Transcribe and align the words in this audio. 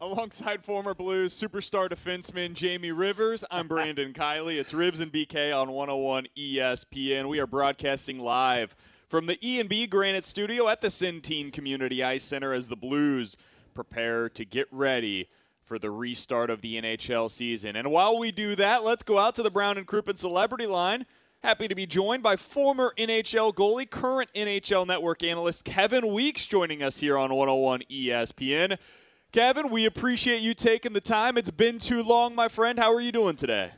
Alongside 0.00 0.64
former 0.64 0.94
Blues 0.94 1.34
superstar 1.34 1.88
defenseman 1.88 2.52
Jamie 2.52 2.92
Rivers, 2.92 3.44
I'm 3.50 3.66
Brandon 3.68 4.12
Kiley. 4.12 4.56
It's 4.56 4.72
Ribs 4.72 5.00
and 5.00 5.12
BK 5.12 5.52
on 5.52 5.72
101 5.72 6.28
ESPN. 6.36 7.28
We 7.28 7.40
are 7.40 7.48
broadcasting 7.48 8.20
live 8.20 8.76
from 9.08 9.26
the 9.26 9.44
E&B 9.44 9.88
Granite 9.88 10.22
Studio 10.22 10.68
at 10.68 10.82
the 10.82 10.86
Centene 10.86 11.52
Community 11.52 12.04
Ice 12.04 12.22
Center 12.22 12.52
as 12.52 12.68
the 12.68 12.76
Blues 12.76 13.36
prepare 13.74 14.28
to 14.28 14.44
get 14.44 14.68
ready 14.70 15.28
for 15.64 15.80
the 15.80 15.90
restart 15.90 16.48
of 16.48 16.60
the 16.60 16.80
NHL 16.80 17.28
season. 17.28 17.74
And 17.74 17.90
while 17.90 18.16
we 18.16 18.30
do 18.30 18.54
that, 18.54 18.84
let's 18.84 19.02
go 19.02 19.18
out 19.18 19.34
to 19.34 19.42
the 19.42 19.50
Brown 19.50 19.78
and 19.78 19.86
Crouppen 19.86 20.16
Celebrity 20.16 20.66
Line. 20.66 21.06
Happy 21.42 21.66
to 21.66 21.74
be 21.74 21.86
joined 21.86 22.22
by 22.22 22.36
former 22.36 22.94
NHL 22.96 23.52
goalie, 23.52 23.90
current 23.90 24.30
NHL 24.32 24.86
Network 24.86 25.24
analyst 25.24 25.64
Kevin 25.64 26.12
Weekes 26.12 26.46
joining 26.46 26.84
us 26.84 27.00
here 27.00 27.18
on 27.18 27.34
101 27.34 27.82
ESPN. 27.90 28.78
Kevin, 29.32 29.68
we 29.70 29.84
appreciate 29.84 30.40
you 30.40 30.54
taking 30.54 30.94
the 30.94 31.00
time. 31.00 31.36
It's 31.36 31.50
been 31.50 31.78
too 31.78 32.02
long, 32.02 32.34
my 32.34 32.48
friend. 32.48 32.78
How 32.78 32.92
are 32.94 33.00
you 33.00 33.12
doing 33.12 33.36
today? 33.36 33.70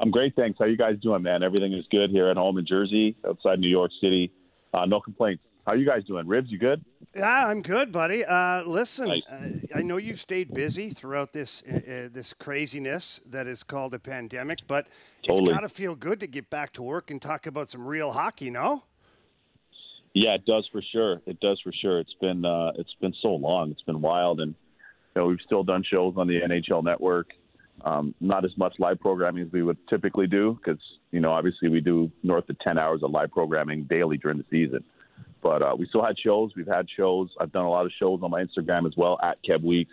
I'm 0.00 0.10
great, 0.10 0.34
thanks. 0.34 0.58
How 0.58 0.64
you 0.64 0.78
guys 0.78 0.98
doing, 1.00 1.22
man? 1.22 1.42
Everything 1.42 1.72
is 1.74 1.84
good 1.90 2.10
here 2.10 2.28
at 2.28 2.36
home 2.36 2.56
in 2.58 2.66
Jersey, 2.66 3.14
outside 3.28 3.60
New 3.60 3.68
York 3.68 3.90
City. 4.00 4.32
Uh, 4.72 4.86
no 4.86 4.98
complaints. 5.00 5.42
How 5.66 5.74
you 5.74 5.86
guys 5.86 6.04
doing? 6.04 6.26
Ribs, 6.26 6.50
you 6.50 6.58
good? 6.58 6.82
Yeah, 7.14 7.46
I'm 7.46 7.60
good, 7.62 7.92
buddy. 7.92 8.24
Uh, 8.24 8.62
listen, 8.64 9.08
Nice. 9.08 9.22
uh, 9.30 9.48
I 9.78 9.82
know 9.82 9.98
you've 9.98 10.20
stayed 10.20 10.52
busy 10.54 10.88
throughout 10.88 11.34
this 11.34 11.62
uh, 11.70 11.76
uh, 11.76 12.08
this 12.10 12.32
craziness 12.32 13.20
that 13.28 13.46
is 13.46 13.62
called 13.62 13.92
a 13.94 13.98
pandemic, 13.98 14.60
but 14.66 14.86
Totally. 15.24 15.50
it's 15.50 15.52
got 15.52 15.60
to 15.60 15.68
feel 15.68 15.94
good 15.94 16.18
to 16.20 16.26
get 16.26 16.48
back 16.50 16.72
to 16.72 16.82
work 16.82 17.10
and 17.10 17.20
talk 17.20 17.46
about 17.46 17.68
some 17.68 17.86
real 17.86 18.12
hockey. 18.12 18.50
No? 18.50 18.84
Yeah, 20.14 20.34
it 20.34 20.46
does 20.46 20.66
for 20.72 20.82
sure. 20.82 21.20
It 21.26 21.38
does 21.40 21.60
for 21.60 21.72
sure. 21.72 22.00
It's 22.00 22.14
been 22.20 22.44
uh, 22.44 22.72
it's 22.76 22.94
been 23.00 23.14
so 23.20 23.34
long. 23.34 23.70
It's 23.70 23.82
been 23.82 24.00
wild, 24.00 24.40
and 24.40 24.50
you 24.50 24.56
know 25.16 25.26
we've 25.26 25.38
still 25.44 25.62
done 25.62 25.82
shows 25.82 26.14
on 26.16 26.26
the 26.26 26.40
NHL 26.40 26.82
Network. 26.84 27.30
Um, 27.84 28.14
not 28.20 28.44
as 28.44 28.56
much 28.56 28.74
live 28.78 29.00
programming 29.00 29.44
as 29.46 29.52
we 29.52 29.62
would 29.62 29.78
typically 29.88 30.26
do 30.26 30.58
because 30.62 30.80
you 31.10 31.20
know 31.20 31.32
obviously 31.32 31.68
we 31.68 31.80
do 31.80 32.10
north 32.22 32.48
of 32.48 32.58
ten 32.60 32.78
hours 32.78 33.02
of 33.02 33.10
live 33.10 33.30
programming 33.32 33.84
daily 33.84 34.18
during 34.18 34.38
the 34.38 34.44
season. 34.50 34.84
But 35.42 35.62
uh, 35.62 35.74
we 35.76 35.86
still 35.86 36.04
had 36.04 36.16
shows. 36.18 36.52
We've 36.56 36.66
had 36.66 36.86
shows. 36.96 37.30
I've 37.40 37.50
done 37.50 37.64
a 37.64 37.70
lot 37.70 37.86
of 37.86 37.92
shows 37.98 38.20
on 38.22 38.30
my 38.30 38.44
Instagram 38.44 38.86
as 38.86 38.96
well 38.96 39.18
at 39.22 39.38
Kev 39.42 39.62
Weekes 39.62 39.90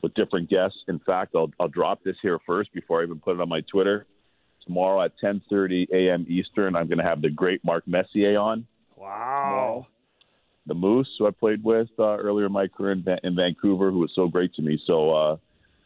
with 0.00 0.14
different 0.14 0.48
guests. 0.48 0.78
In 0.88 0.98
fact, 1.00 1.34
I'll, 1.34 1.50
I'll 1.60 1.68
drop 1.68 2.02
this 2.04 2.16
here 2.22 2.38
first 2.46 2.72
before 2.72 3.00
I 3.00 3.04
even 3.04 3.18
put 3.18 3.34
it 3.34 3.40
on 3.40 3.48
my 3.48 3.60
Twitter. 3.70 4.06
Tomorrow 4.64 5.02
at 5.02 5.12
10:30 5.22 5.90
a.m. 5.92 6.26
Eastern, 6.28 6.76
I'm 6.76 6.86
going 6.88 6.98
to 6.98 7.04
have 7.04 7.20
the 7.20 7.30
great 7.30 7.62
Mark 7.64 7.86
Messier 7.86 8.38
on 8.38 8.66
Wow. 8.98 9.86
The 10.68 10.74
Moose, 10.74 11.08
who 11.18 11.26
I 11.26 11.30
played 11.30 11.64
with 11.64 11.88
uh, 11.98 12.16
earlier 12.16 12.46
in 12.46 12.52
my 12.52 12.68
career 12.68 12.92
in, 12.92 13.02
Va- 13.02 13.20
in 13.24 13.34
Vancouver, 13.34 13.90
who 13.90 13.98
was 13.98 14.12
so 14.14 14.28
great 14.28 14.54
to 14.54 14.62
me. 14.62 14.80
So, 14.86 15.10
uh, 15.10 15.36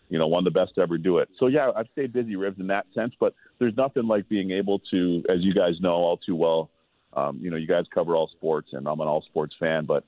you 0.09 0.19
know, 0.19 0.27
one 0.27 0.47
of 0.47 0.53
the 0.53 0.59
best 0.59 0.75
to 0.75 0.83
ever 0.83 0.99
do 0.99 1.19
it. 1.19 1.29
So, 1.39 1.47
yeah, 1.47 1.71
I've 1.75 1.89
stayed 1.93 2.13
busy, 2.13 2.37
Ribs, 2.37 2.61
in 2.61 2.67
that 2.67 2.87
sense. 2.95 3.15
But 3.19 3.35
there's 3.59 3.77
nothing 3.77 4.07
like 4.07 4.29
being 4.29 4.51
able 4.51 4.81
to, 4.91 5.25
as 5.31 5.39
you 5.41 5.55
guys 5.55 5.81
know 5.81 5.95
all 5.95 6.19
too 6.19 6.37
well, 6.37 6.71
um, 7.15 7.39
you 7.41 7.51
know, 7.51 7.57
you 7.57 7.67
guys 7.67 7.85
cover 7.95 8.15
all 8.15 8.29
sports, 8.29 8.69
and 8.73 8.87
I'm 8.87 9.01
an 9.01 9.09
all 9.09 9.23
sports 9.23 9.55
fan, 9.59 9.85
but 9.87 10.05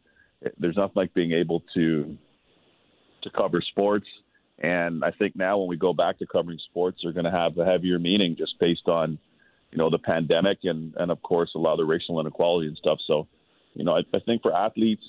there's 0.59 0.77
nothing 0.77 0.95
like 0.97 1.15
being 1.15 1.33
able 1.33 1.63
to 1.75 2.17
to 3.23 3.31
cover 3.31 3.63
sports. 3.63 4.07
And 4.59 5.05
I 5.05 5.11
think 5.11 5.35
now 5.35 5.59
when 5.59 5.69
we 5.69 5.77
go 5.77 5.93
back 5.93 6.19
to 6.19 6.27
covering 6.27 6.59
sports, 6.71 7.01
they're 7.03 7.13
going 7.13 7.25
to 7.25 7.31
have 7.31 7.57
a 7.59 7.65
heavier 7.65 7.99
meaning 7.99 8.37
just 8.37 8.59
based 8.61 8.87
on, 8.87 9.19
you 9.73 9.79
know, 9.79 9.91
the 9.91 9.99
pandemic 9.99 10.59
and, 10.65 10.95
and 10.97 11.11
of 11.11 11.21
course, 11.23 11.51
a 11.55 11.59
lot 11.59 11.73
of 11.73 11.79
the 11.79 11.85
racial 11.85 12.21
inequality 12.21 12.69
and 12.69 12.77
stuff. 12.77 12.99
So, 13.07 13.27
you 13.75 13.85
know, 13.85 13.97
I, 13.97 14.03
I 14.15 14.21
think 14.21 14.43
for 14.43 14.55
athletes 14.55 15.05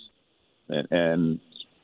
and, 0.69 0.87
and 0.91 1.39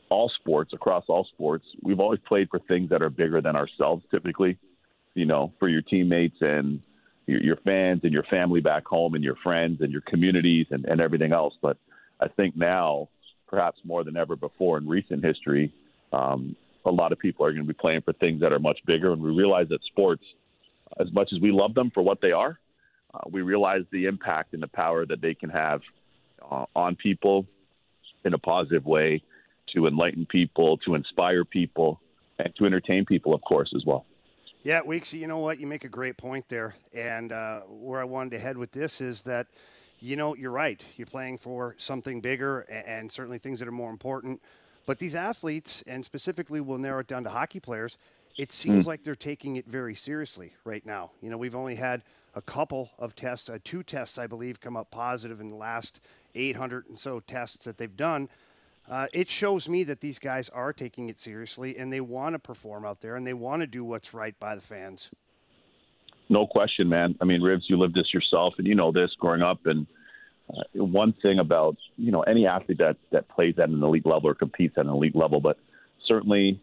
all 0.10 0.30
sports, 0.30 0.74
across 0.74 1.06
all 1.08 1.26
sports, 1.34 1.66
we've 1.82 2.00
always 2.00 2.20
played 2.28 2.50
for 2.50 2.60
things 2.60 2.90
that 2.90 3.02
are 3.02 3.10
bigger 3.10 3.42
than 3.42 3.56
ourselves 3.56 4.04
typically, 4.12 4.58
you 5.14 5.26
know, 5.26 5.54
for 5.60 5.70
your 5.70 5.82
teammates 5.82 6.38
and 6.42 6.82
your, 7.28 7.42
your 7.42 7.56
fans 7.58 8.02
and 8.04 8.12
your 8.12 8.24
family 8.24 8.60
back 8.60 8.86
home 8.86 9.16
and 9.16 9.24
your 9.24 9.38
friends 9.38 9.82
and 9.82 9.92
your 9.92 10.02
communities 10.02 10.68
and, 10.72 10.86
and 10.86 11.00
everything 11.00 11.32
else. 11.32 11.54
But 11.62 11.78
I 12.20 12.28
think 12.28 12.58
now, 12.58 13.10
perhaps 13.48 13.80
more 13.84 14.04
than 14.04 14.18
ever 14.18 14.36
before 14.36 14.78
in 14.78 14.88
recent 14.88 15.24
history, 15.24 15.74
um, 16.12 16.56
a 16.86 16.92
lot 16.92 17.12
of 17.12 17.20
people 17.20 17.46
are 17.46 17.52
going 17.52 17.66
to 17.66 17.68
be 17.68 17.78
playing 17.80 18.02
for 18.02 18.14
things 18.14 18.42
that 18.42 18.52
are 18.52 18.60
much 18.60 18.80
bigger. 18.86 19.14
And 19.14 19.22
we 19.22 19.32
realize 19.32 19.68
that 19.70 19.84
sports, 19.86 20.24
as 21.00 21.12
much 21.14 21.30
as 21.34 21.40
we 21.40 21.52
love 21.52 21.74
them 21.74 21.92
for 21.94 22.02
what 22.02 22.22
they 22.22 22.32
are, 22.32 22.60
uh, 23.14 23.20
we 23.30 23.42
realize 23.42 23.82
the 23.92 24.06
impact 24.06 24.54
and 24.54 24.64
the 24.64 24.68
power 24.68 25.06
that 25.06 25.22
they 25.22 25.34
can 25.34 25.50
have 25.50 25.82
uh, 26.50 26.66
on 26.76 26.96
people 26.96 27.46
in 28.24 28.34
a 28.34 28.38
positive 28.38 28.86
way 28.86 29.24
to 29.74 29.88
enlighten 29.88 30.26
people, 30.26 30.78
to 30.78 30.96
inspire 30.96 31.46
people, 31.46 32.02
and 32.40 32.54
to 32.58 32.66
entertain 32.66 33.06
people, 33.06 33.34
of 33.34 33.42
course, 33.42 33.74
as 33.76 33.86
well. 33.86 34.06
Yeah, 34.64 34.82
Weekes, 34.86 35.14
you 35.14 35.28
know 35.28 35.40
what? 35.40 35.60
You 35.60 35.66
make 35.66 35.86
a 35.86 35.90
great 35.90 36.18
point 36.18 36.46
there. 36.50 36.76
And 36.94 37.32
uh, 37.32 37.62
where 37.62 38.00
I 38.00 38.04
wanted 38.04 38.32
to 38.32 38.40
head 38.40 38.58
with 38.58 38.72
this 38.72 39.02
is 39.02 39.24
that, 39.24 39.48
you 40.00 40.16
know, 40.16 40.36
you're 40.36 40.52
right. 40.52 40.84
You're 40.98 41.08
playing 41.08 41.40
for 41.40 41.76
something 41.78 42.22
bigger 42.22 42.62
and 42.62 43.12
certainly 43.12 43.40
things 43.40 43.60
that 43.60 43.68
are 43.68 43.72
more 43.72 43.90
important. 43.90 44.42
But 44.86 45.00
these 45.00 45.16
athletes, 45.16 45.84
and 45.88 46.06
specifically 46.06 46.62
we'll 46.62 46.78
narrow 46.78 47.00
it 47.00 47.08
down 47.08 47.24
to 47.24 47.30
hockey 47.30 47.60
players, 47.60 47.98
it 48.38 48.52
seems 48.52 48.88
like 48.88 49.04
they're 49.04 49.16
taking 49.16 49.56
it 49.56 49.68
very 49.68 49.96
seriously 49.96 50.54
right 50.64 50.86
now. 50.86 51.12
You 51.22 51.30
know, 51.30 51.38
we've 51.38 51.56
only 51.56 51.76
had 51.76 52.04
a 52.34 52.42
couple 52.42 52.92
of 52.98 53.16
tests, 53.16 53.50
uh, 53.50 53.58
two 53.64 53.84
tests, 53.84 54.18
I 54.18 54.28
believe, 54.28 54.62
come 54.62 54.78
up 54.78 54.90
positive 54.90 55.42
in 55.42 55.50
the 55.50 55.56
last 55.56 56.00
800 56.36 56.88
and 56.90 57.00
so 57.00 57.20
tests 57.20 57.66
that 57.66 57.78
they've 57.78 57.96
done. 57.96 58.30
Uh, 58.90 59.08
it 59.14 59.30
shows 59.30 59.70
me 59.70 59.84
that 59.84 60.02
these 60.02 60.20
guys 60.20 60.50
are 60.50 60.74
taking 60.74 61.08
it 61.08 61.20
seriously 61.20 61.78
and 61.78 61.94
they 61.94 62.02
want 62.02 62.34
to 62.34 62.40
perform 62.40 62.86
out 62.86 63.02
there 63.02 63.16
and 63.16 63.26
they 63.26 63.34
want 63.34 63.62
to 63.62 63.68
do 63.68 63.84
what's 63.84 64.14
right 64.14 64.38
by 64.40 64.56
the 64.56 64.62
fans. 64.62 65.10
No 66.30 66.48
question, 66.48 66.88
man. 66.88 67.16
I 67.22 67.26
mean, 67.26 67.42
Rivs, 67.42 67.64
you 67.68 67.78
lived 67.78 67.94
this 67.94 68.14
yourself, 68.14 68.54
and 68.58 68.66
you 68.66 68.74
know 68.74 68.94
this 68.94 69.12
growing 69.20 69.42
up. 69.42 69.66
And 69.66 69.86
uh, 70.50 70.84
one 70.86 71.14
thing 71.22 71.40
about 71.40 71.76
you 71.98 72.10
know 72.10 72.22
any 72.22 72.48
athlete 72.48 72.78
that 72.78 72.96
that 73.12 73.28
plays 73.28 73.56
at 73.60 73.68
an 73.68 73.84
elite 73.84 74.06
level 74.06 74.30
or 74.30 74.34
competes 74.34 74.78
at 74.78 74.86
an 74.86 74.92
elite 74.92 75.16
level, 75.16 75.42
but 75.42 75.58
certainly 76.08 76.60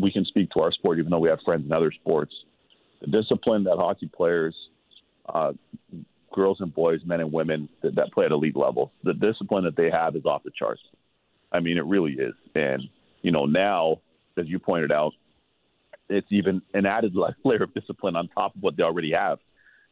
we 0.00 0.12
can 0.12 0.24
speak 0.24 0.50
to 0.52 0.60
our 0.60 0.70
sport, 0.70 1.00
even 1.00 1.10
though 1.10 1.18
we 1.18 1.28
have 1.28 1.40
friends 1.44 1.66
in 1.66 1.72
other 1.72 1.90
sports. 1.90 2.32
The 3.00 3.08
discipline 3.08 3.64
that 3.64 3.76
hockey 3.76 4.08
players, 4.08 4.54
uh, 5.28 5.52
girls 6.38 6.60
and 6.60 6.72
boys, 6.72 7.00
men 7.04 7.20
and 7.20 7.32
women 7.32 7.68
that, 7.82 7.96
that 7.96 8.12
play 8.12 8.24
at 8.24 8.30
elite 8.30 8.56
level, 8.56 8.92
the 9.02 9.12
discipline 9.12 9.64
that 9.64 9.76
they 9.76 9.90
have 9.90 10.14
is 10.14 10.24
off 10.24 10.44
the 10.44 10.52
charts. 10.56 10.82
I 11.50 11.58
mean, 11.60 11.76
it 11.78 11.84
really 11.84 12.12
is. 12.12 12.34
And 12.54 12.82
you 13.22 13.32
know 13.32 13.46
now, 13.46 14.00
as 14.36 14.46
you 14.46 14.58
pointed 14.58 14.92
out, 14.92 15.12
it's 16.08 16.28
even 16.30 16.62
an 16.72 16.86
added 16.86 17.14
layer 17.44 17.62
of 17.62 17.74
discipline 17.74 18.16
on 18.16 18.28
top 18.28 18.54
of 18.54 18.62
what 18.62 18.76
they 18.76 18.84
already 18.84 19.12
have 19.16 19.38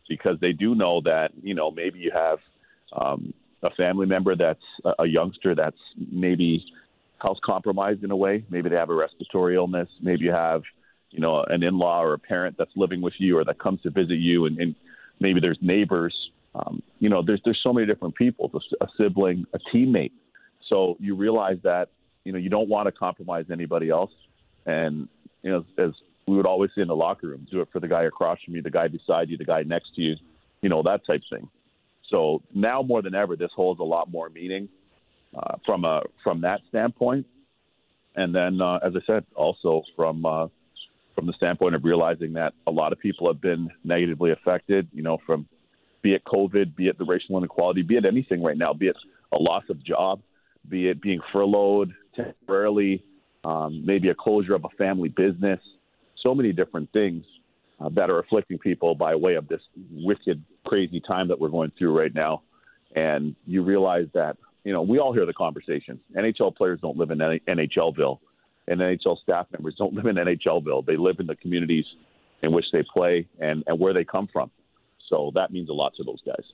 because 0.08 0.38
they 0.40 0.52
do 0.52 0.74
know 0.74 1.00
that 1.04 1.32
you 1.42 1.54
know 1.54 1.70
maybe 1.70 1.98
you 1.98 2.12
have 2.14 2.38
um, 2.92 3.34
a 3.62 3.70
family 3.70 4.06
member 4.06 4.36
that's 4.36 4.68
a, 4.84 5.02
a 5.02 5.06
youngster 5.06 5.54
that's 5.54 5.82
maybe 5.96 6.64
health 7.20 7.38
compromised 7.44 8.04
in 8.04 8.10
a 8.10 8.16
way 8.16 8.44
maybe 8.50 8.68
they 8.68 8.76
have 8.76 8.90
a 8.90 8.94
respiratory 8.94 9.56
illness 9.56 9.88
maybe 10.00 10.24
you 10.24 10.30
have 10.30 10.62
you 11.10 11.20
know 11.20 11.42
an 11.48 11.62
in-law 11.62 12.02
or 12.02 12.14
a 12.14 12.18
parent 12.18 12.54
that's 12.58 12.70
living 12.76 13.00
with 13.00 13.14
you 13.18 13.36
or 13.38 13.44
that 13.44 13.58
comes 13.58 13.80
to 13.82 13.90
visit 13.90 14.18
you 14.28 14.46
and, 14.46 14.58
and 14.60 14.74
maybe 15.18 15.40
there's 15.40 15.58
neighbors 15.60 16.14
um, 16.56 16.82
you 16.98 17.08
know 17.08 17.22
there's 17.22 17.40
there's 17.44 17.60
so 17.62 17.72
many 17.72 17.86
different 17.86 18.14
people 18.14 18.50
a 18.80 18.86
sibling 18.96 19.44
a 19.52 19.58
teammate 19.74 20.12
so 20.68 20.96
you 20.98 21.14
realize 21.14 21.58
that 21.62 21.88
you 22.24 22.32
know 22.32 22.38
you 22.38 22.48
don't 22.48 22.68
want 22.68 22.86
to 22.86 22.92
compromise 22.92 23.44
anybody 23.50 23.90
else 23.90 24.10
and 24.66 25.08
you 25.42 25.52
know, 25.52 25.64
as 25.78 25.92
we 26.26 26.36
would 26.36 26.46
always 26.46 26.70
say 26.74 26.82
in 26.82 26.88
the 26.88 26.96
locker 26.96 27.28
room, 27.28 27.46
do 27.50 27.60
it 27.60 27.68
for 27.72 27.80
the 27.80 27.86
guy 27.88 28.02
across 28.02 28.38
from 28.44 28.56
you, 28.56 28.62
the 28.62 28.70
guy 28.70 28.88
beside 28.88 29.30
you, 29.30 29.36
the 29.36 29.44
guy 29.44 29.62
next 29.62 29.94
to 29.94 30.02
you, 30.02 30.16
you 30.60 30.68
know, 30.68 30.82
that 30.82 31.06
type 31.06 31.22
thing. 31.30 31.48
So 32.10 32.42
now 32.52 32.82
more 32.82 33.00
than 33.00 33.14
ever, 33.14 33.36
this 33.36 33.50
holds 33.54 33.80
a 33.80 33.84
lot 33.84 34.10
more 34.10 34.28
meaning 34.28 34.68
uh, 35.36 35.56
from 35.64 35.84
a 35.84 36.02
from 36.24 36.41
that 36.41 36.60
standpoint. 36.68 37.26
And 38.16 38.34
then, 38.34 38.60
uh, 38.60 38.78
as 38.82 38.94
I 38.97 39.00
said, 39.06 39.24
also 39.34 39.82
from 39.94 40.26
uh, 40.26 40.48
from 41.14 41.26
the 41.26 41.32
standpoint 41.34 41.76
of 41.76 41.84
realizing 41.84 42.32
that 42.34 42.54
a 42.66 42.70
lot 42.70 42.92
of 42.92 42.98
people 42.98 43.28
have 43.28 43.41
been 43.41 43.70
negatively 43.84 44.32
affected, 44.32 44.88
you 44.92 45.02
know, 45.02 45.18
from 45.26 45.47
be 46.03 46.15
it 46.15 46.25
COVID, 46.25 46.77
be 46.77 46.89
it 46.89 46.98
the 46.98 47.04
racial 47.04 47.37
inequality, 47.39 47.83
be 47.83 47.97
it 47.97 48.04
anything 48.04 48.43
right 48.43 48.57
now, 48.57 48.72
be 48.72 48.89
it 48.89 48.97
a 49.33 49.39
loss 49.39 49.65
of 49.69 49.83
job, 49.84 50.21
be 50.69 50.89
it 50.89 51.01
being 51.01 51.21
furloughed 51.33 51.93
temporarily, 52.15 53.03
um, 53.45 53.84
maybe 53.84 54.09
a 54.09 54.15
closure 54.15 54.54
of 54.54 54.65
a 54.65 54.77
family 54.77 55.09
business, 55.09 55.60
so 56.22 56.34
many 56.34 56.53
different 56.53 56.93
things 56.93 57.25
uh, 57.81 57.89
that 57.91 58.10
are 58.10 58.19
afflicting 58.19 58.59
people 58.59 58.95
by 58.95 59.15
way 59.15 59.34
of 59.34 59.48
this 59.48 59.60
wicked, 59.91 60.43
crazy 60.65 61.01
time 61.01 61.28
that 61.28 61.39
we're 61.39 61.48
going 61.48 61.72
through 61.78 61.97
right 61.97 62.15
now. 62.15 62.43
And 62.95 63.37
you 63.47 63.63
realize 63.63 64.07
that, 64.15 64.37
you 64.65 64.72
know, 64.72 64.83
we 64.83 64.98
all 64.98 65.13
hear 65.13 65.27
the 65.27 65.34
conversation. 65.34 66.01
NHL 66.16 66.57
players 66.57 66.81
don't 66.81 66.97
live 66.97 67.10
in 67.10 67.19
NHLville, 67.19 68.19
and 68.66 68.81
NHL 68.81 69.19
staff 69.22 69.47
members 69.53 69.75
don't 69.78 69.95
live 69.98 70.07
in 70.07 70.16
NHLville. 70.16 70.87
They 70.87 70.97
live 70.97 71.21
in 71.21 71.27
the 71.27 71.37
communities 71.37 71.84
in 72.43 72.53
which 72.53 72.66
they 72.72 72.83
play 72.83 73.27
and, 73.39 73.63
and 73.66 73.78
where 73.78 73.93
they 73.93 74.04
come 74.04 74.28
from. 74.33 74.51
So 75.08 75.30
that 75.34 75.53
means 75.53 75.68
a 75.68 75.72
lot 75.72 75.94
to 75.97 76.04
those 76.04 76.20
guys. 76.24 76.44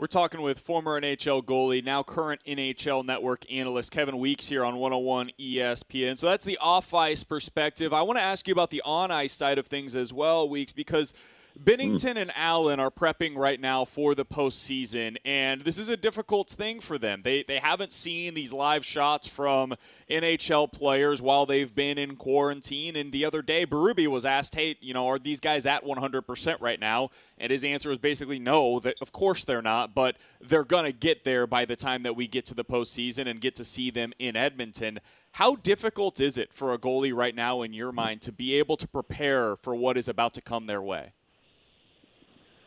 We're 0.00 0.06
talking 0.06 0.40
with 0.40 0.58
former 0.58 0.98
NHL 0.98 1.44
goalie, 1.44 1.84
now 1.84 2.02
current 2.02 2.40
NHL 2.46 3.04
network 3.04 3.44
analyst 3.52 3.92
Kevin 3.92 4.18
Weekes 4.18 4.48
here 4.48 4.64
on 4.64 4.78
101 4.78 5.32
ESPN. 5.38 6.16
So 6.16 6.26
that's 6.26 6.46
the 6.46 6.56
off 6.56 6.94
ice 6.94 7.22
perspective. 7.22 7.92
I 7.92 8.00
want 8.00 8.18
to 8.18 8.22
ask 8.22 8.48
you 8.48 8.52
about 8.52 8.70
the 8.70 8.80
on 8.82 9.10
ice 9.10 9.34
side 9.34 9.58
of 9.58 9.66
things 9.66 9.94
as 9.94 10.10
well, 10.10 10.48
Weekes, 10.48 10.72
because 10.72 11.12
Mm. 11.58 11.64
Binnington 11.64 12.16
and 12.16 12.32
Allen 12.36 12.80
are 12.80 12.90
prepping 12.90 13.36
right 13.36 13.60
now 13.60 13.84
for 13.84 14.14
the 14.14 14.24
postseason, 14.24 15.16
and 15.24 15.62
this 15.62 15.78
is 15.78 15.88
a 15.88 15.96
difficult 15.96 16.50
thing 16.50 16.80
for 16.80 16.98
them. 16.98 17.22
They 17.22 17.42
they 17.42 17.58
haven't 17.58 17.92
seen 17.92 18.34
these 18.34 18.52
live 18.52 18.84
shots 18.84 19.26
from 19.26 19.74
NHL 20.08 20.72
players 20.72 21.20
while 21.20 21.46
they've 21.46 21.74
been 21.74 21.98
in 21.98 22.16
quarantine. 22.16 22.96
And 22.96 23.12
the 23.12 23.24
other 23.24 23.42
day, 23.42 23.66
Berube 23.66 24.06
was 24.06 24.24
asked, 24.24 24.54
"Hey, 24.54 24.76
you 24.80 24.94
know, 24.94 25.08
are 25.08 25.18
these 25.18 25.40
guys 25.40 25.66
at 25.66 25.84
100% 25.84 26.60
right 26.60 26.80
now?" 26.80 27.10
And 27.38 27.50
his 27.50 27.64
answer 27.64 27.88
was 27.88 27.98
basically 27.98 28.38
no. 28.38 28.80
That 28.80 28.96
of 29.00 29.12
course 29.12 29.44
they're 29.44 29.62
not, 29.62 29.94
but 29.94 30.16
they're 30.40 30.64
gonna 30.64 30.92
get 30.92 31.24
there 31.24 31.46
by 31.46 31.64
the 31.64 31.76
time 31.76 32.02
that 32.02 32.16
we 32.16 32.26
get 32.26 32.46
to 32.46 32.54
the 32.54 32.64
postseason 32.64 33.26
and 33.28 33.40
get 33.40 33.54
to 33.56 33.64
see 33.64 33.90
them 33.90 34.12
in 34.18 34.36
Edmonton. 34.36 35.00
How 35.34 35.56
difficult 35.56 36.20
is 36.20 36.36
it 36.36 36.52
for 36.52 36.72
a 36.72 36.78
goalie 36.78 37.14
right 37.14 37.34
now, 37.34 37.62
in 37.62 37.72
your 37.72 37.92
mind, 37.92 38.20
to 38.22 38.32
be 38.32 38.54
able 38.54 38.76
to 38.76 38.88
prepare 38.88 39.56
for 39.56 39.74
what 39.74 39.96
is 39.96 40.08
about 40.08 40.34
to 40.34 40.42
come 40.42 40.66
their 40.66 40.82
way? 40.82 41.12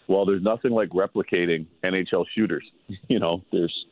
Well, 0.08 0.26
there's 0.26 0.44
nothing 0.44 0.72
like 0.72 0.90
replicating 0.90 1.68
NHL 1.84 2.26
shooters. 2.34 2.64
You 3.08 3.20
know, 3.20 3.44
there's 3.52 3.86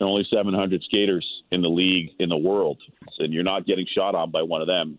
only 0.00 0.26
700 0.32 0.82
skaters 0.82 1.26
in 1.50 1.62
the 1.62 1.68
league 1.68 2.10
in 2.18 2.28
the 2.28 2.38
world, 2.38 2.78
and 3.18 3.32
you're 3.32 3.44
not 3.44 3.66
getting 3.66 3.86
shot 3.86 4.14
on 4.14 4.30
by 4.30 4.42
one 4.42 4.60
of 4.60 4.68
them. 4.68 4.98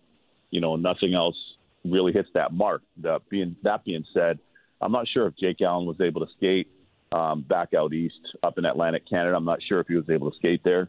You 0.50 0.60
know, 0.60 0.76
nothing 0.76 1.14
else 1.14 1.36
really 1.84 2.12
hits 2.12 2.28
that 2.34 2.52
mark. 2.52 2.82
That 2.98 3.28
being 3.28 3.56
that 3.62 3.84
being 3.84 4.04
said, 4.12 4.38
I'm 4.80 4.92
not 4.92 5.06
sure 5.08 5.26
if 5.26 5.36
Jake 5.36 5.60
Allen 5.60 5.86
was 5.86 6.00
able 6.00 6.24
to 6.26 6.32
skate 6.36 6.68
um, 7.12 7.42
back 7.42 7.74
out 7.74 7.92
east 7.92 8.20
up 8.42 8.58
in 8.58 8.64
Atlantic 8.64 9.08
Canada. 9.08 9.36
I'm 9.36 9.44
not 9.44 9.60
sure 9.68 9.80
if 9.80 9.86
he 9.86 9.94
was 9.94 10.08
able 10.10 10.30
to 10.30 10.36
skate 10.36 10.62
there. 10.64 10.88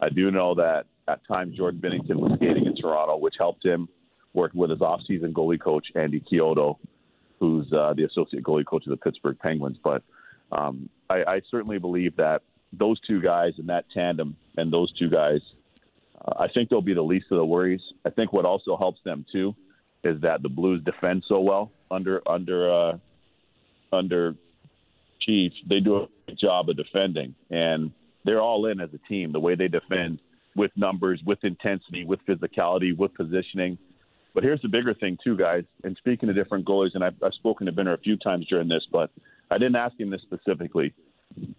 I 0.00 0.08
do 0.10 0.30
know 0.30 0.54
that 0.54 0.84
at 1.08 1.26
times 1.26 1.56
Jordan 1.56 1.80
Binnington 1.80 2.16
was 2.16 2.32
skating 2.36 2.66
in 2.66 2.76
Toronto, 2.76 3.16
which 3.16 3.34
helped 3.38 3.64
him 3.64 3.88
work 4.34 4.52
with 4.54 4.70
his 4.70 4.80
off-season 4.80 5.32
goalie 5.32 5.60
coach 5.60 5.86
Andy 5.94 6.22
Chiodo 6.30 6.76
who's 7.38 7.72
uh, 7.72 7.92
the 7.94 8.04
associate 8.04 8.42
goalie 8.42 8.64
coach 8.64 8.86
of 8.86 8.90
the 8.90 8.96
Pittsburgh 8.96 9.38
Penguins. 9.38 9.78
But 9.82 10.02
um, 10.52 10.88
I, 11.10 11.24
I 11.26 11.40
certainly 11.50 11.78
believe 11.78 12.16
that 12.16 12.42
those 12.72 13.00
two 13.00 13.20
guys 13.20 13.52
and 13.58 13.68
that 13.68 13.84
tandem 13.92 14.36
and 14.56 14.72
those 14.72 14.92
two 14.92 15.08
guys, 15.08 15.40
uh, 16.24 16.34
I 16.38 16.48
think 16.48 16.68
they'll 16.68 16.80
be 16.82 16.94
the 16.94 17.02
least 17.02 17.26
of 17.30 17.38
the 17.38 17.44
worries. 17.44 17.82
I 18.04 18.10
think 18.10 18.32
what 18.32 18.44
also 18.44 18.76
helps 18.76 19.00
them 19.04 19.24
too 19.30 19.54
is 20.04 20.20
that 20.22 20.42
the 20.42 20.48
Blues 20.48 20.82
defend 20.84 21.24
so 21.28 21.40
well 21.40 21.72
under 21.90 22.22
under 22.28 22.72
uh, 22.72 22.98
under 23.92 24.34
Chief. 25.20 25.52
They 25.66 25.80
do 25.80 25.96
a 25.96 26.06
good 26.26 26.38
job 26.38 26.68
of 26.68 26.76
defending, 26.76 27.34
and 27.50 27.92
they're 28.24 28.40
all 28.40 28.66
in 28.66 28.80
as 28.80 28.90
a 28.94 29.08
team. 29.08 29.32
The 29.32 29.40
way 29.40 29.54
they 29.54 29.68
defend 29.68 30.20
with 30.54 30.70
numbers, 30.76 31.20
with 31.24 31.42
intensity, 31.44 32.04
with 32.04 32.24
physicality, 32.26 32.96
with 32.96 33.14
positioning. 33.14 33.78
But 34.36 34.44
here's 34.44 34.60
the 34.60 34.68
bigger 34.68 34.92
thing, 34.92 35.16
too, 35.24 35.34
guys. 35.34 35.64
And 35.82 35.96
speaking 35.96 36.26
to 36.26 36.34
different 36.34 36.66
goalies, 36.66 36.90
and 36.92 37.02
I've, 37.02 37.14
I've 37.22 37.32
spoken 37.32 37.64
to 37.66 37.72
Binner 37.72 37.94
a 37.94 37.98
few 37.98 38.18
times 38.18 38.46
during 38.46 38.68
this, 38.68 38.86
but 38.92 39.10
I 39.50 39.56
didn't 39.56 39.76
ask 39.76 39.98
him 39.98 40.10
this 40.10 40.20
specifically. 40.20 40.92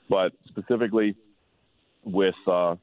But 0.07 0.33
specifically 0.47 1.15
with 2.03 2.35
uh, 2.45 2.75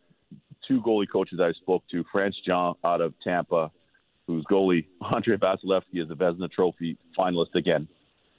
two 0.67 0.82
goalie 0.82 1.06
coaches 1.08 1.38
I 1.41 1.52
spoke 1.52 1.85
to, 1.93 2.05
Frantz 2.11 2.37
Jean 2.44 2.75
out 2.85 3.02
of 3.02 3.14
Tampa, 3.23 3.70
whose 4.26 4.44
goalie 4.50 4.87
Andrei 5.14 5.37
Vasilevskiy 5.37 6.02
is 6.02 6.11
a 6.11 6.14
Vezina 6.14 6.50
Trophy 6.50 6.99
finalist 7.17 7.55
again, 7.55 7.87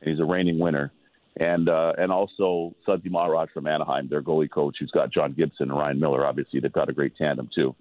and 0.02 0.12
he's 0.12 0.20
a 0.20 0.26
reigning 0.26 0.60
winner, 0.60 0.92
and 1.38 1.70
uh, 1.70 1.94
and 1.98 2.12
also 2.12 2.76
Sudsy 2.86 3.10
Maharaj 3.10 3.50
from 3.54 3.66
Anaheim, 3.66 4.10
their 4.10 4.22
goalie 4.22 4.52
coach, 4.52 4.76
who's 4.82 4.92
got 4.92 5.10
John 5.10 5.32
Gibson 5.32 5.70
and 5.72 5.80
Ryan 5.80 6.02
Miller. 6.02 6.26
Obviously, 6.26 6.60
they've 6.60 6.74
got 6.74 6.90
a 6.90 6.94
great 6.94 7.16
tandem 7.16 7.50
too. 7.56 7.74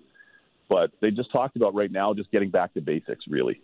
But 0.75 0.91
they 1.01 1.13
just 1.13 1.31
talked 1.31 1.55
about 1.55 1.73
right 1.73 1.93
now 1.93 2.15
just 2.15 2.33
getting 2.33 2.51
back 2.51 2.75
to 2.75 2.81
basics, 2.81 3.27
really. 3.29 3.61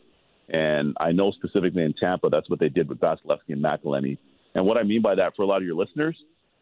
And 0.49 0.97
I 1.01 1.11
know 1.11 1.33
specifically 1.33 1.83
in 1.83 1.93
Tampa, 1.93 2.29
that's 2.29 2.49
what 2.49 2.61
they 2.61 2.69
did 2.69 2.89
with 2.89 3.01
Vasilevskiy 3.01 3.49
and 3.49 3.65
McElhinney. 3.65 4.17
And 4.55 4.65
what 4.65 4.77
I 4.77 4.85
mean 4.85 5.03
by 5.03 5.17
that 5.17 5.35
for 5.35 5.43
a 5.43 5.47
lot 5.47 5.57
of 5.57 5.65
your 5.65 5.75
listeners 5.75 6.17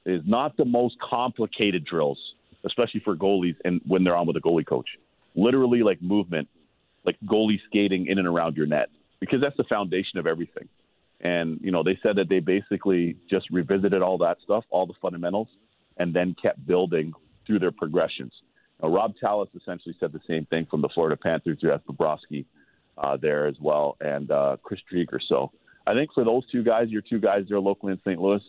is 0.07 0.23
not 0.25 0.57
the 0.57 0.65
most 0.65 0.97
complicated 1.01 1.85
drills, 1.85 2.19
especially 2.65 3.01
for 3.01 3.15
goalies 3.15 3.57
and 3.67 3.83
when 3.87 4.05
they're 4.05 4.17
on 4.17 4.27
with 4.27 4.39
a 4.39 4.41
goalie 4.41 4.67
coach. 4.67 4.89
Literally 5.35 5.83
like 5.83 6.01
movement, 6.01 6.49
like 7.05 7.19
goalie 7.27 7.61
skating 7.67 8.07
in 8.07 8.19
and 8.19 8.27
around 8.27 8.57
your 8.57 8.65
net, 8.65 8.89
because 9.21 9.43
that's 9.43 9.59
the 9.59 9.65
foundation 9.65 10.19
of 10.19 10.27
everything. 10.27 10.67
And, 11.21 11.61
you 11.61 11.73
know, 11.73 11.83
they 11.83 11.99
said 12.03 12.17
that 12.17 12.31
they 12.31 12.41
basically 12.41 13.19
just 13.29 13.51
revisited 13.51 14.01
all 14.01 14.17
that 14.19 14.39
stuff, 14.45 14.65
all 14.71 14.87
the 14.87 14.95
fundamentals, 15.03 15.49
and 15.99 16.15
then 16.15 16.35
kept 16.41 16.67
building 16.67 17.13
through 17.47 17.59
their 17.59 17.73
progressions. 17.73 18.33
Uh, 18.83 18.89
Robb 18.89 19.15
Tallas 19.21 19.49
essentially 19.61 19.95
said 19.99 20.13
the 20.13 20.21
same 20.27 20.47
thing 20.47 20.67
from 20.71 20.83
the 20.83 20.89
Florida 20.95 21.17
Panthers. 21.17 21.59
You 21.61 21.71
have 21.71 21.85
Bobrovsky 21.85 22.45
uh, 22.97 23.17
there 23.17 23.47
as 23.47 23.57
well, 23.61 23.97
and 24.01 24.31
uh, 24.31 24.57
Chris 24.63 24.81
Driedger. 24.93 25.19
So 25.29 25.53
I 25.87 25.95
think 25.95 26.13
for 26.13 26.25
those 26.25 26.49
two 26.51 26.63
guys, 26.63 26.89
your 26.89 27.03
two 27.03 27.21
guys 27.21 27.45
there 27.49 27.61
locally 27.61 27.93
in 27.93 27.99
St. 28.01 28.21
Louis, 28.21 28.43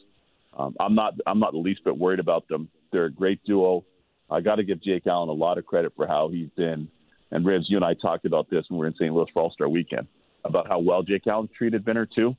um, 0.57 0.75
I'm 0.79 0.95
not 0.95 1.13
I'm 1.25 1.39
not 1.39 1.53
the 1.53 1.59
least 1.59 1.83
bit 1.83 1.97
worried 1.97 2.19
about 2.19 2.47
them. 2.47 2.69
They're 2.91 3.05
a 3.05 3.11
great 3.11 3.43
duo. 3.45 3.85
I 4.29 4.41
got 4.41 4.55
to 4.55 4.63
give 4.63 4.81
Jake 4.83 5.07
Allen 5.07 5.29
a 5.29 5.33
lot 5.33 5.57
of 5.57 5.65
credit 5.65 5.93
for 5.95 6.07
how 6.07 6.29
he's 6.29 6.49
been. 6.55 6.87
And 7.31 7.45
Ribs, 7.45 7.65
you 7.69 7.77
and 7.77 7.85
I 7.85 7.93
talked 7.93 8.25
about 8.25 8.49
this 8.49 8.65
when 8.67 8.79
we 8.79 8.83
were 8.83 8.87
in 8.87 8.95
St. 8.95 9.13
Louis 9.13 9.27
for 9.33 9.43
All 9.43 9.51
Star 9.51 9.69
Weekend 9.69 10.07
about 10.43 10.67
how 10.67 10.79
well 10.79 11.03
Jake 11.03 11.27
Allen 11.27 11.49
treated 11.55 11.85
Binner 11.85 12.07
too. 12.09 12.35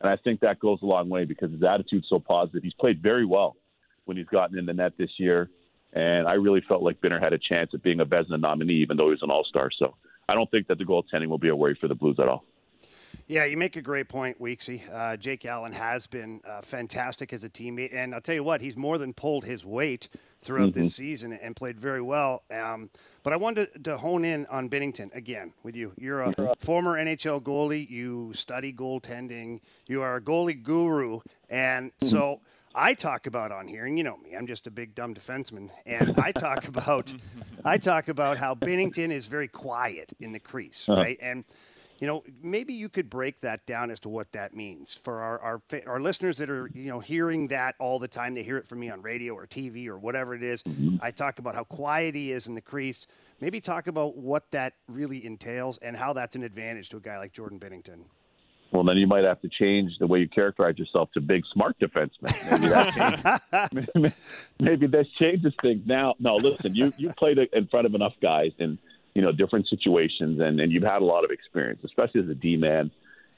And 0.00 0.10
I 0.10 0.16
think 0.16 0.40
that 0.40 0.58
goes 0.58 0.78
a 0.82 0.86
long 0.86 1.08
way 1.08 1.24
because 1.24 1.50
his 1.50 1.62
attitude's 1.62 2.06
so 2.08 2.18
positive. 2.18 2.62
He's 2.62 2.74
played 2.74 3.02
very 3.02 3.26
well 3.26 3.56
when 4.04 4.16
he's 4.16 4.26
gotten 4.26 4.58
in 4.58 4.66
the 4.66 4.72
net 4.72 4.92
this 4.96 5.10
year. 5.18 5.50
And 5.92 6.28
I 6.28 6.34
really 6.34 6.60
felt 6.60 6.82
like 6.82 7.00
Binner 7.00 7.20
had 7.20 7.32
a 7.32 7.38
chance 7.38 7.70
at 7.74 7.82
being 7.82 8.00
a 8.00 8.06
Vezina 8.06 8.40
nominee, 8.40 8.74
even 8.74 8.96
though 8.96 9.06
he 9.06 9.10
was 9.10 9.22
an 9.22 9.30
All 9.30 9.44
Star. 9.44 9.70
So 9.76 9.96
I 10.28 10.34
don't 10.34 10.50
think 10.50 10.68
that 10.68 10.78
the 10.78 10.84
goaltending 10.84 11.26
will 11.26 11.38
be 11.38 11.48
a 11.48 11.56
worry 11.56 11.76
for 11.80 11.88
the 11.88 11.94
Blues 11.94 12.16
at 12.20 12.28
all. 12.28 12.44
Yeah, 13.26 13.44
you 13.44 13.56
make 13.56 13.76
a 13.76 13.82
great 13.82 14.08
point, 14.08 14.40
Weeksy. 14.40 14.82
Uh, 14.92 15.16
Jake 15.16 15.44
Allen 15.44 15.70
has 15.70 16.08
been 16.08 16.40
uh, 16.44 16.60
fantastic 16.62 17.32
as 17.32 17.44
a 17.44 17.48
teammate, 17.48 17.94
and 17.94 18.12
I'll 18.12 18.20
tell 18.20 18.34
you 18.34 18.42
what, 18.42 18.60
he's 18.60 18.76
more 18.76 18.98
than 18.98 19.14
pulled 19.14 19.44
his 19.44 19.64
weight 19.64 20.08
throughout 20.40 20.70
mm-hmm. 20.70 20.82
this 20.82 20.96
season 20.96 21.32
and 21.32 21.54
played 21.54 21.78
very 21.78 22.02
well. 22.02 22.42
Um, 22.50 22.90
but 23.22 23.32
I 23.32 23.36
wanted 23.36 23.84
to 23.84 23.98
hone 23.98 24.24
in 24.24 24.46
on 24.46 24.68
Binnington 24.68 25.14
again 25.14 25.52
with 25.62 25.76
you. 25.76 25.92
You're 25.96 26.22
a 26.22 26.34
mm-hmm. 26.34 26.52
former 26.58 26.96
NHL 26.96 27.40
goalie. 27.42 27.88
You 27.88 28.32
study 28.34 28.72
goaltending. 28.72 29.60
You 29.86 30.02
are 30.02 30.16
a 30.16 30.20
goalie 30.20 30.60
guru, 30.60 31.20
and 31.48 31.90
mm-hmm. 31.90 32.06
so 32.06 32.40
I 32.74 32.94
talk 32.94 33.26
about 33.26 33.50
on 33.50 33.66
here, 33.66 33.84
and 33.84 33.98
you 33.98 34.04
know 34.04 34.16
me, 34.18 34.34
I'm 34.36 34.46
just 34.46 34.66
a 34.66 34.70
big 34.70 34.94
dumb 34.94 35.14
defenseman, 35.14 35.70
and 35.84 36.14
I 36.18 36.32
talk 36.32 36.68
about 36.68 37.12
I 37.64 37.78
talk 37.78 38.08
about 38.08 38.38
how 38.38 38.54
Binnington 38.54 39.10
is 39.10 39.26
very 39.26 39.48
quiet 39.48 40.12
in 40.20 40.32
the 40.32 40.38
crease, 40.38 40.88
uh-huh. 40.88 41.00
right? 41.00 41.18
And 41.20 41.44
you 41.98 42.06
know, 42.06 42.24
maybe 42.42 42.72
you 42.72 42.88
could 42.88 43.10
break 43.10 43.42
that 43.42 43.66
down 43.66 43.90
as 43.90 44.00
to 44.00 44.08
what 44.08 44.32
that 44.32 44.54
means 44.54 44.94
for 44.94 45.20
our, 45.20 45.38
our 45.40 45.62
our 45.86 46.00
listeners 46.00 46.38
that 46.38 46.48
are 46.48 46.70
you 46.72 46.88
know 46.88 47.00
hearing 47.00 47.48
that 47.48 47.74
all 47.78 47.98
the 47.98 48.08
time. 48.08 48.34
They 48.34 48.42
hear 48.42 48.56
it 48.56 48.66
from 48.66 48.80
me 48.80 48.88
on 48.88 49.02
radio 49.02 49.34
or 49.34 49.46
TV 49.46 49.86
or 49.86 49.98
whatever 49.98 50.34
it 50.34 50.42
is. 50.42 50.62
Mm-hmm. 50.62 50.96
I 51.02 51.10
talk 51.10 51.38
about 51.38 51.54
how 51.54 51.64
quiet 51.64 52.14
he 52.14 52.32
is 52.32 52.46
in 52.46 52.54
the 52.54 52.60
crease. 52.60 53.06
Maybe 53.40 53.60
talk 53.60 53.86
about 53.86 54.16
what 54.16 54.50
that 54.50 54.74
really 54.86 55.24
entails 55.24 55.78
and 55.78 55.96
how 55.96 56.12
that's 56.12 56.36
an 56.36 56.42
advantage 56.42 56.90
to 56.90 56.98
a 56.98 57.00
guy 57.00 57.18
like 57.18 57.32
Jordan 57.32 57.58
Binnington 57.58 58.04
well, 58.72 58.84
then 58.84 58.96
you 58.98 59.06
might 59.06 59.24
have 59.24 59.40
to 59.42 59.48
change 59.48 59.98
the 59.98 60.06
way 60.06 60.20
you 60.20 60.28
characterize 60.28 60.78
yourself 60.78 61.10
to 61.12 61.20
big, 61.20 61.42
smart 61.52 61.76
defenseman. 61.80 62.30
Maybe, 62.60 63.92
changes, 63.92 64.14
maybe 64.60 64.86
this 64.86 65.08
changes 65.18 65.52
things. 65.60 65.82
Now, 65.86 66.14
no, 66.20 66.36
listen, 66.36 66.74
you 66.74 66.92
you 66.96 67.10
played 67.18 67.38
in 67.38 67.66
front 67.66 67.86
of 67.86 67.94
enough 67.94 68.14
guys 68.22 68.52
in 68.58 68.78
you 69.14 69.22
know 69.22 69.32
different 69.32 69.68
situations, 69.68 70.40
and 70.40 70.60
and 70.60 70.70
you've 70.70 70.84
had 70.84 71.02
a 71.02 71.04
lot 71.04 71.24
of 71.24 71.30
experience, 71.30 71.80
especially 71.84 72.22
as 72.22 72.28
a 72.28 72.34
D 72.34 72.56
man. 72.56 72.90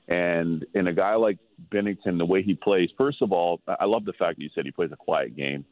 And 0.09 0.67
in 0.75 0.89
a 0.89 0.93
guy 0.93 1.15
like 1.15 1.39
Binnington, 1.71 2.19
the 2.19 2.27
way 2.27 2.43
he 2.43 2.55
plays, 2.55 2.91
first 2.99 3.23
of 3.23 3.33
all, 3.33 3.61
I 3.67 3.87
love 3.87 4.05
the 4.05 4.12
fact 4.12 4.37
that 4.37 4.43
you 4.43 4.51
said 4.55 4.67
he 4.67 4.73
plays 4.73 4.91
a 4.93 4.97
quiet 4.97 5.35
game. 5.35 5.65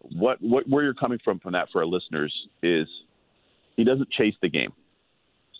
What 0.00 0.38
what 0.42 0.68
where 0.68 0.82
you're 0.82 0.94
coming 0.94 1.20
from 1.22 1.38
from 1.38 1.52
that 1.52 1.68
for 1.70 1.82
our 1.82 1.86
listeners 1.86 2.34
is 2.62 2.88
he 3.76 3.84
doesn't 3.84 4.10
chase 4.10 4.34
the 4.42 4.48
game, 4.48 4.72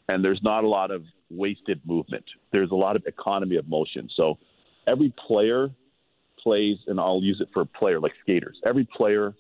and 0.09 0.25
there's 0.25 0.43
not 0.43 0.65
a 0.65 0.69
lot 0.69 0.91
of 0.91 1.05
wasted 1.31 1.81
movement. 1.85 2.25
There's 2.53 2.71
a 2.71 2.77
lot 2.77 2.97
of 2.97 3.05
economy 3.07 3.57
of 3.57 3.69
motion. 3.69 4.09
So 4.15 4.39
every 4.87 5.13
player 5.27 5.71
plays, 6.43 6.79
and 6.87 7.01
I'll 7.01 7.23
use 7.23 7.41
it 7.41 7.49
for 7.53 7.63
a 7.63 7.67
player 7.67 8.01
like 8.01 8.13
skaters. 8.23 8.59
Every 8.67 8.85
player 8.85 9.35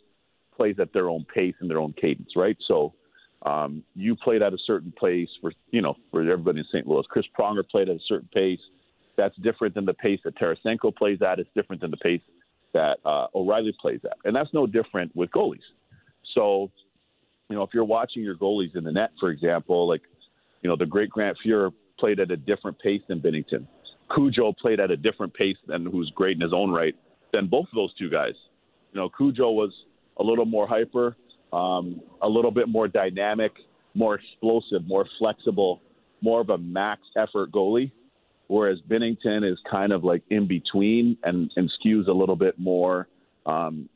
plays 0.57 0.77
at 0.81 0.93
their 0.93 1.09
own 1.09 1.25
pace 1.37 1.55
and 1.61 1.71
their 1.71 1.79
own 1.79 1.95
cadence, 2.01 2.31
right? 2.35 2.57
So 2.67 2.95
um, 3.43 3.85
you 3.95 4.17
played 4.17 4.43
at 4.43 4.53
a 4.53 4.59
certain 4.67 4.93
pace 5.01 5.29
for 5.41 5.53
you 5.71 5.83
know 5.83 5.95
for 6.11 6.23
everybody 6.23 6.61
in 6.61 6.65
St. 6.73 6.87
Louis. 6.87 7.05
Chris 7.09 7.27
Pronger 7.39 7.69
played 7.69 7.89
at 7.89 7.97
a 7.97 8.01
certain 8.09 8.29
pace. 8.35 8.61
That's 9.17 9.37
different 9.37 9.75
than 9.75 9.85
the 9.85 9.95
pace 9.95 10.21
that 10.25 10.37
Tarasenko 10.37 10.95
plays 10.95 11.23
at. 11.23 11.39
It's 11.39 11.51
different 11.55 11.81
than 11.81 11.91
the 11.91 11.97
pace 11.97 12.21
that 12.75 12.99
uh, 13.05 13.29
O'Reilly 13.35 13.75
plays 13.81 14.01
at, 14.05 14.17
and 14.25 14.35
that's 14.35 14.53
no 14.53 14.67
different 14.67 15.15
with 15.15 15.31
goalies. 15.31 15.65
So, 16.35 16.71
you 17.49 17.57
know, 17.57 17.63
if 17.63 17.71
you're 17.73 17.85
watching 17.85 18.23
your 18.23 18.35
goalies 18.35 18.77
in 18.77 18.85
the 18.85 18.93
net, 18.93 19.11
for 19.19 19.31
example, 19.31 19.89
like 19.89 20.03
you 20.67 20.71
know, 20.71 20.77
the 20.77 20.85
great 20.85 21.11
Grant 21.11 21.39
Fuhr 21.47 21.73
played 21.97 22.19
at 22.19 22.33
a 22.33 22.37
different 22.37 22.77
pace 22.81 23.01
than 23.07 23.21
Binnington. 23.21 23.69
Cujo 24.13 24.53
played 24.53 24.81
at 24.81 24.91
a 24.91 24.97
different 24.97 25.33
pace 25.33 25.57
than 25.69 25.87
who's 25.87 26.11
great 26.13 26.35
in 26.35 26.41
his 26.41 26.53
own 26.53 26.73
right 26.73 26.97
than 27.33 27.47
both 27.47 27.67
of 27.67 27.77
those 27.77 27.95
two 27.95 28.11
guys. 28.11 28.35
You 28.93 29.01
know, 29.01 29.09
Cujo 29.09 29.53
was 29.53 29.71
a 30.17 30.25
little 30.25 30.45
more 30.45 30.67
hyper, 30.67 31.17
um, 31.53 32.01
a 32.21 32.29
little 32.29 32.51
bit 32.51 32.69
more 32.69 32.89
dynamic, 32.89 33.53
more 33.95 34.17
explosive, 34.17 34.85
more 34.89 35.07
flexible, 35.21 35.83
more 36.21 36.41
of 36.41 36.51
a 36.51 36.59
max 36.59 37.03
effort 37.17 37.53
goalie. 37.53 37.93
Whereas 38.49 38.79
Binnington 38.91 39.49
is 39.49 39.61
kind 39.71 39.93
of 39.93 40.03
like 40.03 40.23
in 40.31 40.49
between 40.49 41.17
and, 41.23 41.53
and 41.55 41.71
skews 41.79 42.09
a 42.09 42.13
little 42.13 42.35
bit 42.35 42.59
more 42.59 43.07
um, 43.45 43.89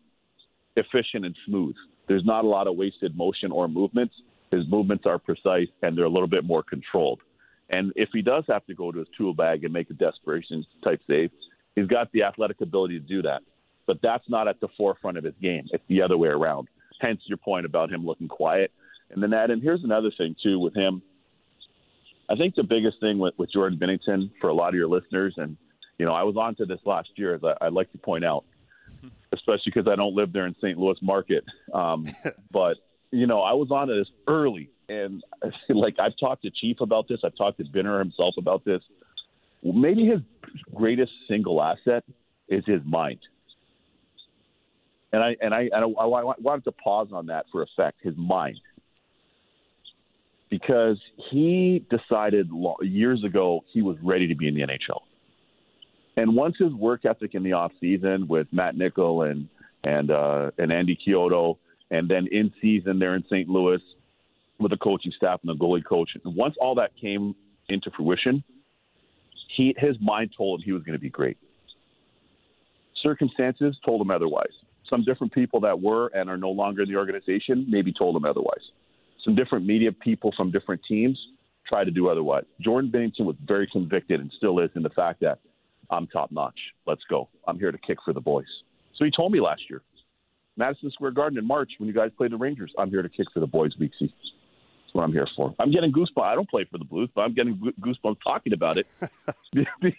efficient 0.76 1.24
and 1.24 1.34
smooth. 1.46 1.74
There's 2.06 2.24
not 2.24 2.44
a 2.44 2.48
lot 2.48 2.68
of 2.68 2.76
wasted 2.76 3.16
motion 3.16 3.50
or 3.50 3.66
movements. 3.66 4.14
His 4.50 4.68
movements 4.68 5.04
are 5.06 5.18
precise 5.18 5.68
and 5.82 5.96
they're 5.96 6.04
a 6.04 6.10
little 6.10 6.28
bit 6.28 6.44
more 6.44 6.62
controlled. 6.62 7.20
And 7.70 7.92
if 7.94 8.08
he 8.12 8.20
does 8.20 8.44
have 8.48 8.66
to 8.66 8.74
go 8.74 8.90
to 8.90 8.98
his 8.98 9.08
tool 9.16 9.32
bag 9.32 9.64
and 9.64 9.72
make 9.72 9.90
a 9.90 9.94
desperation 9.94 10.66
type 10.82 11.00
save, 11.06 11.30
he's 11.76 11.86
got 11.86 12.10
the 12.12 12.24
athletic 12.24 12.60
ability 12.60 12.98
to 12.98 13.06
do 13.06 13.22
that. 13.22 13.42
But 13.86 13.98
that's 14.02 14.28
not 14.28 14.48
at 14.48 14.60
the 14.60 14.68
forefront 14.76 15.18
of 15.18 15.24
his 15.24 15.34
game. 15.40 15.68
It's 15.72 15.84
the 15.88 16.02
other 16.02 16.18
way 16.18 16.28
around. 16.28 16.68
Hence 17.00 17.20
your 17.26 17.38
point 17.38 17.64
about 17.64 17.90
him 17.90 18.04
looking 18.04 18.28
quiet. 18.28 18.72
And 19.10 19.22
then 19.22 19.30
that, 19.30 19.50
and 19.50 19.62
here's 19.62 19.84
another 19.84 20.10
thing 20.16 20.36
too 20.42 20.58
with 20.58 20.74
him. 20.74 21.02
I 22.28 22.36
think 22.36 22.54
the 22.54 22.62
biggest 22.62 23.00
thing 23.00 23.18
with, 23.18 23.34
with 23.38 23.52
Jordan 23.52 23.78
Binnington 23.78 24.30
for 24.40 24.50
a 24.50 24.54
lot 24.54 24.68
of 24.68 24.74
your 24.74 24.86
listeners, 24.86 25.34
and 25.36 25.56
you 25.98 26.06
know, 26.06 26.12
I 26.12 26.22
was 26.22 26.36
on 26.36 26.54
to 26.56 26.64
this 26.64 26.78
last 26.84 27.08
year, 27.16 27.34
as 27.34 27.42
I, 27.42 27.54
I'd 27.60 27.72
like 27.72 27.90
to 27.92 27.98
point 27.98 28.24
out, 28.24 28.44
especially 29.32 29.72
because 29.74 29.88
I 29.88 29.96
don't 29.96 30.14
live 30.14 30.32
there 30.32 30.46
in 30.46 30.54
St. 30.56 30.78
Louis 30.78 30.96
market. 31.02 31.44
Um, 31.74 32.06
but 32.50 32.76
you 33.10 33.26
know, 33.26 33.40
I 33.40 33.52
was 33.52 33.70
on 33.70 33.88
this 33.88 34.08
early, 34.26 34.70
and 34.88 35.22
like 35.68 35.96
I've 35.98 36.16
talked 36.18 36.42
to 36.42 36.50
Chief 36.50 36.80
about 36.80 37.08
this, 37.08 37.20
I've 37.24 37.36
talked 37.36 37.58
to 37.58 37.64
Binner 37.64 37.98
himself 37.98 38.34
about 38.38 38.64
this. 38.64 38.82
Maybe 39.62 40.06
his 40.06 40.20
greatest 40.74 41.12
single 41.28 41.62
asset 41.62 42.04
is 42.48 42.64
his 42.66 42.80
mind. 42.84 43.18
And 45.12 45.22
I 45.22 45.36
and 45.40 45.52
I, 45.52 45.60
and 45.72 45.74
I, 45.74 46.02
I 46.02 46.06
wanted 46.06 46.64
to 46.64 46.72
pause 46.72 47.08
on 47.12 47.26
that 47.26 47.46
for 47.50 47.62
effect. 47.62 47.98
His 48.02 48.16
mind 48.16 48.58
because 50.50 50.98
he 51.30 51.84
decided 51.88 52.50
years 52.82 53.22
ago 53.24 53.64
he 53.72 53.80
was 53.80 53.96
ready 54.02 54.26
to 54.26 54.34
be 54.34 54.48
in 54.48 54.54
the 54.54 54.62
NHL. 54.62 55.00
And 56.16 56.34
once 56.34 56.56
his 56.58 56.72
work 56.72 57.04
ethic 57.04 57.34
in 57.34 57.44
the 57.44 57.52
off 57.52 57.72
season 57.80 58.26
with 58.28 58.48
Matt 58.52 58.76
Nichol 58.76 59.22
and 59.22 59.48
and 59.82 60.10
uh, 60.10 60.50
and 60.58 60.70
Andy 60.70 60.98
Chiodo, 61.06 61.56
and 61.90 62.08
then 62.08 62.26
in 62.30 62.52
season 62.60 62.98
there 62.98 63.14
in 63.14 63.24
St. 63.24 63.48
Louis 63.48 63.80
with 64.58 64.70
the 64.70 64.76
coaching 64.76 65.12
staff 65.16 65.40
and 65.42 65.50
the 65.50 65.62
goalie 65.62 65.84
coach, 65.84 66.10
and 66.22 66.34
once 66.36 66.54
all 66.60 66.74
that 66.74 66.90
came 67.00 67.34
into 67.68 67.90
fruition, 67.96 68.42
he 69.56 69.74
his 69.78 69.96
mind 70.00 70.30
told 70.36 70.60
him 70.60 70.64
he 70.64 70.72
was 70.72 70.82
going 70.82 70.96
to 70.96 71.00
be 71.00 71.10
great. 71.10 71.38
Circumstances 73.02 73.76
told 73.84 74.00
him 74.00 74.10
otherwise. 74.10 74.52
Some 74.88 75.04
different 75.04 75.32
people 75.32 75.60
that 75.60 75.80
were 75.80 76.08
and 76.08 76.28
are 76.28 76.36
no 76.36 76.50
longer 76.50 76.82
in 76.82 76.88
the 76.88 76.96
organization 76.96 77.66
maybe 77.68 77.92
told 77.92 78.16
him 78.16 78.24
otherwise 78.24 78.62
some 79.24 79.34
different 79.34 79.66
media 79.66 79.92
people 79.92 80.32
from 80.36 80.50
different 80.50 80.80
teams 80.88 81.18
tried 81.66 81.84
to 81.84 81.90
do 81.90 82.08
otherwise. 82.08 82.44
Jordan 82.60 82.90
Binnington 82.90 83.26
was 83.26 83.36
very 83.46 83.66
convicted 83.70 84.20
and 84.20 84.32
still 84.36 84.58
is 84.60 84.70
in 84.74 84.82
the 84.82 84.90
fact 84.90 85.20
that 85.20 85.38
I'm 85.90 86.06
top 86.06 86.32
notch. 86.32 86.58
Let's 86.86 87.02
go. 87.08 87.28
I'm 87.46 87.58
here 87.58 87.72
to 87.72 87.78
kick 87.78 87.98
for 88.04 88.12
the 88.12 88.20
boys. 88.20 88.46
So 88.96 89.04
he 89.04 89.10
told 89.10 89.32
me 89.32 89.40
last 89.40 89.62
year, 89.68 89.82
Madison 90.56 90.90
Square 90.90 91.12
Garden 91.12 91.38
in 91.38 91.46
March 91.46 91.70
when 91.78 91.88
you 91.88 91.94
guys 91.94 92.10
play 92.16 92.28
the 92.28 92.36
Rangers, 92.36 92.72
I'm 92.78 92.90
here 92.90 93.02
to 93.02 93.08
kick 93.08 93.26
for 93.32 93.40
the 93.40 93.46
boys, 93.46 93.74
Weeksy. 93.76 94.00
That's 94.10 94.94
what 94.94 95.02
I'm 95.02 95.12
here 95.12 95.28
for. 95.36 95.54
I'm 95.58 95.70
getting 95.70 95.92
goosebumps. 95.92 96.24
I 96.24 96.34
don't 96.34 96.48
play 96.48 96.66
for 96.70 96.78
the 96.78 96.84
Blues, 96.84 97.08
but 97.14 97.22
I'm 97.22 97.34
getting 97.34 97.56
goosebumps 97.80 98.18
talking 98.22 98.52
about 98.52 98.76
it 98.76 98.86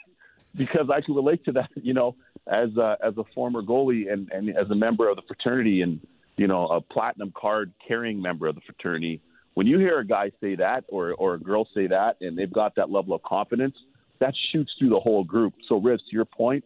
because 0.55 0.89
I 0.93 1.01
can 1.01 1.15
relate 1.15 1.46
to 1.46 1.53
that. 1.53 1.70
You 1.75 1.93
know, 1.93 2.15
as 2.48 2.75
a, 2.77 2.98
as 3.03 3.17
a 3.17 3.24
former 3.34 3.62
goalie 3.62 4.12
and, 4.12 4.29
and 4.31 4.50
as 4.50 4.70
a 4.70 4.75
member 4.75 5.10
of 5.10 5.15
the 5.15 5.24
fraternity 5.27 5.81
and 5.81 6.00
you 6.41 6.48
know, 6.48 6.67
a 6.67 6.81
platinum 6.81 7.31
card 7.36 7.72
carrying 7.88 8.20
member 8.20 8.48
of 8.48 8.55
the 8.55 8.62
fraternity. 8.62 9.22
When 9.53 9.67
you 9.67 9.77
hear 9.77 10.00
a 10.00 10.05
guy 10.05 10.31
say 10.41 10.55
that 10.55 10.86
or, 10.88 11.13
or 11.13 11.36
a 11.36 11.39
girl 11.39 11.67
say 11.74 11.86
that 11.86 12.15
and 12.22 12.36
they've 12.36 12.51
got 12.51 12.75
that 12.75 12.89
level 12.89 13.13
of 13.13 13.22
confidence, 13.22 13.75
that 14.20 14.34
shoots 14.51 14.72
through 14.79 14.89
the 14.89 15.00
whole 15.00 15.24
group. 15.24 15.53
So, 15.67 15.79
Rivs, 15.79 15.98
to 15.98 16.13
your 16.13 16.25
point, 16.25 16.63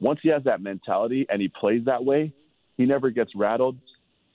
once 0.00 0.20
he 0.22 0.28
has 0.28 0.44
that 0.44 0.60
mentality 0.60 1.26
and 1.28 1.40
he 1.40 1.48
plays 1.48 1.84
that 1.86 2.04
way, 2.04 2.32
he 2.80 2.86
never 2.86 3.10
gets 3.10 3.34
rattled. 3.36 3.76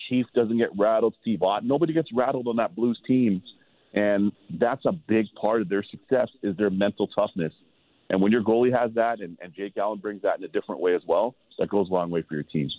Chief 0.08 0.28
doesn't 0.36 0.60
get 0.60 0.70
rattled. 0.78 1.16
Steve 1.22 1.42
Ott, 1.42 1.66
nobody 1.66 1.94
gets 1.94 2.10
rattled 2.14 2.48
on 2.48 2.58
that 2.58 2.76
Blues 2.76 3.00
team, 3.08 3.42
and 3.96 4.32
that's 4.52 4.86
a 4.86 4.92
big 4.92 5.26
part 5.34 5.62
of 5.62 5.70
their 5.70 5.84
success 5.84 6.30
is 6.44 6.56
their 6.56 6.70
mental 6.70 7.08
toughness. 7.08 7.54
And 8.12 8.22
when 8.22 8.32
your 8.32 8.44
goalie 8.44 8.72
has 8.72 8.94
that, 8.94 9.20
and, 9.20 9.36
and 9.42 9.52
Jake 9.56 9.78
Allen 9.78 9.98
brings 9.98 10.22
that 10.22 10.38
in 10.38 10.44
a 10.44 10.48
different 10.48 10.80
way 10.80 10.94
as 10.94 11.02
well, 11.08 11.34
that 11.58 11.70
goes 11.70 11.90
a 11.90 11.94
long 11.94 12.12
way 12.12 12.22
for 12.22 12.36
your 12.36 12.44
team. 12.44 12.70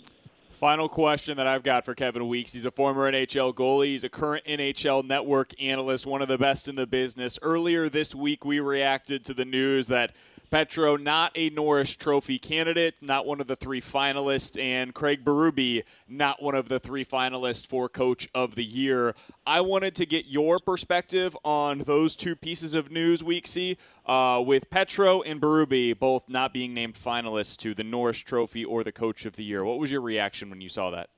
Final 0.49 0.87
question 0.87 1.35
that 1.35 1.47
I've 1.47 1.63
got 1.63 1.83
for 1.83 1.93
Kevin 1.93 2.29
Weekes. 2.29 2.53
He's 2.53 2.63
a 2.63 2.71
former 2.71 3.11
NHL 3.11 3.53
goalie. 3.53 3.87
He's 3.87 4.05
a 4.05 4.09
current 4.09 4.45
NHL 4.45 5.05
network 5.05 5.51
analyst, 5.61 6.05
one 6.05 6.21
of 6.21 6.29
the 6.29 6.37
best 6.37 6.69
in 6.69 6.75
the 6.75 6.87
business. 6.87 7.37
Earlier 7.41 7.89
this 7.89 8.15
week, 8.15 8.45
we 8.45 8.61
reacted 8.61 9.25
to 9.25 9.33
the 9.33 9.43
news 9.43 9.87
that 9.87 10.15
Petro, 10.49 10.95
not 10.95 11.31
a 11.35 11.49
Norris 11.49 11.95
Trophy 11.95 12.39
candidate, 12.39 12.95
not 13.01 13.25
one 13.25 13.41
of 13.41 13.47
the 13.47 13.55
three 13.55 13.81
finalists, 13.81 14.61
and 14.61 14.93
Craig 14.93 15.25
Berube, 15.25 15.83
not 16.07 16.41
one 16.41 16.55
of 16.55 16.69
the 16.69 16.79
three 16.79 17.03
finalists 17.03 17.67
for 17.67 17.89
Coach 17.89 18.27
of 18.33 18.55
the 18.55 18.63
Year. 18.63 19.13
I 19.45 19.61
wanted 19.61 19.93
to 19.95 20.05
get 20.05 20.27
your 20.27 20.59
perspective 20.59 21.35
on 21.43 21.79
those 21.79 22.15
two 22.15 22.35
pieces 22.35 22.73
of 22.73 22.91
news, 22.91 23.21
Weeksy, 23.21 23.77
uh, 24.05 24.41
with 24.41 24.69
Petro 24.69 25.21
and 25.21 25.41
Berube 25.41 25.99
both 25.99 26.29
not 26.29 26.53
being 26.53 26.73
named 26.73 26.93
finalists 26.95 27.57
to 27.57 27.73
the 27.73 27.83
Norris 27.83 28.19
Trophy 28.19 28.63
or 28.63 28.83
the 28.83 28.91
Coach 28.91 29.25
of 29.25 29.35
the 29.35 29.43
Year. 29.43 29.65
What 29.65 29.79
was 29.79 29.91
your 29.91 30.01
reaction 30.01 30.49
when 30.49 30.61
you 30.61 30.69
saw 30.69 30.89
that? 30.91 31.09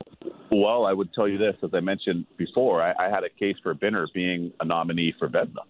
Well, 0.50 0.84
I 0.84 0.92
would 0.92 1.14
tell 1.14 1.28
you 1.28 1.38
this, 1.38 1.54
as 1.62 1.70
I 1.72 1.80
mentioned 1.80 2.26
before, 2.36 2.82
I, 2.82 2.92
I 2.98 3.08
had 3.08 3.22
a 3.22 3.30
case 3.30 3.56
for 3.62 3.74
Binner 3.74 4.06
being 4.12 4.52
a 4.58 4.64
nominee 4.64 5.14
for 5.18 5.28
Vezina. 5.28 5.62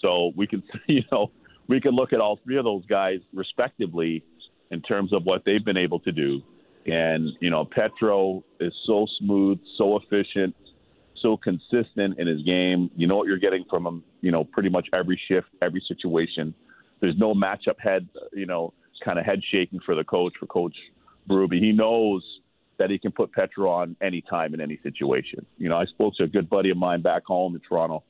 So 0.00 0.32
we 0.34 0.46
can, 0.46 0.62
you 0.86 1.02
know, 1.12 1.30
we 1.70 1.80
can 1.80 1.92
look 1.92 2.12
at 2.12 2.20
all 2.20 2.38
three 2.44 2.58
of 2.58 2.64
those 2.64 2.84
guys 2.86 3.20
respectively 3.32 4.24
in 4.70 4.82
terms 4.82 5.12
of 5.12 5.22
what 5.24 5.44
they've 5.46 5.64
been 5.64 5.76
able 5.76 6.00
to 6.00 6.10
do. 6.10 6.42
And, 6.84 7.30
you 7.40 7.50
know, 7.50 7.64
Petro 7.64 8.44
is 8.58 8.72
so 8.86 9.06
smooth, 9.20 9.60
so 9.78 9.98
efficient, 9.98 10.56
so 11.22 11.36
consistent 11.36 12.18
in 12.18 12.26
his 12.26 12.42
game. 12.42 12.90
You 12.96 13.06
know 13.06 13.16
what 13.16 13.28
you're 13.28 13.38
getting 13.38 13.64
from 13.70 13.86
him, 13.86 14.02
you 14.20 14.32
know, 14.32 14.42
pretty 14.42 14.68
much 14.68 14.88
every 14.92 15.20
shift, 15.28 15.46
every 15.62 15.82
situation. 15.86 16.54
There's 17.00 17.16
no 17.16 17.34
matchup 17.34 17.78
head, 17.78 18.08
you 18.32 18.46
know, 18.46 18.72
kind 19.04 19.18
of 19.18 19.24
head 19.24 19.40
shaking 19.52 19.80
for 19.86 19.94
the 19.94 20.04
coach, 20.04 20.34
for 20.40 20.46
Coach 20.46 20.74
Berube. 21.28 21.58
He 21.58 21.72
knows 21.72 22.24
that 22.78 22.90
he 22.90 22.98
can 22.98 23.12
put 23.12 23.32
Petro 23.32 23.70
on 23.70 23.94
any 24.02 24.22
time 24.22 24.54
in 24.54 24.60
any 24.60 24.80
situation. 24.82 25.46
You 25.56 25.68
know, 25.68 25.76
I 25.76 25.84
spoke 25.84 26.14
to 26.16 26.24
a 26.24 26.26
good 26.26 26.50
buddy 26.50 26.70
of 26.70 26.76
mine 26.76 27.02
back 27.02 27.24
home 27.26 27.54
in 27.54 27.60
Toronto, 27.60 28.02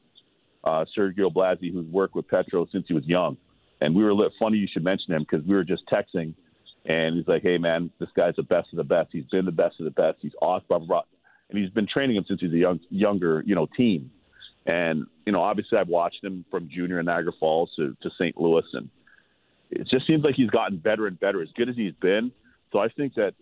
uh, 0.65 0.85
Sergio 0.97 1.33
Blasi, 1.33 1.73
who's 1.73 1.87
worked 1.87 2.15
with 2.15 2.27
Petro 2.29 2.67
since 2.73 2.87
he 2.89 2.95
was 2.95 3.05
young. 3.05 3.37
And 3.81 3.95
we 3.95 4.05
were 4.05 4.15
funny 4.39 4.59
you 4.59 4.69
should 4.71 4.85
mention 4.85 5.15
him 5.15 5.23
because 5.29 5.47
we 5.47 5.55
were 5.55 5.65
just 5.65 5.83
texting, 5.91 6.35
and 6.85 7.17
he's 7.17 7.29
like, 7.29 7.43
"Hey 7.43 7.59
man, 7.59 7.91
this 7.99 8.11
guy's 8.15 8.37
the 8.37 8.43
best 8.43 8.69
of 8.73 8.77
the 8.77 8.85
best. 8.85 9.09
He's 9.13 9.25
been 9.25 9.47
the 9.47 9.53
best 9.53 9.81
of 9.81 9.85
the 9.85 9.91
best. 9.91 10.19
He's 10.21 10.35
awesome." 10.43 10.67
Blah 10.69 10.79
blah 10.79 10.87
blah. 10.87 11.03
And 11.49 11.59
he's 11.59 11.71
been 11.71 11.87
training 11.87 12.17
him 12.17 12.25
since 12.29 12.41
he's 12.41 12.53
a 12.53 12.59
young 12.59 12.81
younger 12.91 13.43
you 13.47 13.55
know 13.55 13.67
teen. 13.77 14.11
And 14.67 15.07
you 15.25 15.33
know, 15.33 15.41
obviously, 15.43 15.79
I've 15.79 15.89
watched 15.89 16.23
him 16.23 16.45
from 16.51 16.69
junior 16.69 17.01
in 17.01 17.07
Niagara 17.07 17.33
Falls 17.41 17.71
to, 17.77 17.97
to 18.03 18.11
St. 18.19 18.39
Louis, 18.39 18.65
and 18.75 18.91
it 19.71 19.89
just 19.89 20.07
seems 20.07 20.23
like 20.25 20.35
he's 20.35 20.51
gotten 20.51 20.79
better 20.79 21.07
and 21.07 21.19
better. 21.19 21.43
As 21.43 21.49
good 21.57 21.69
as 21.69 21.77
he's 21.77 21.95
been, 22.01 22.33
so 22.73 22.79
I 22.79 22.89
think 22.89 23.15
that 23.15 23.35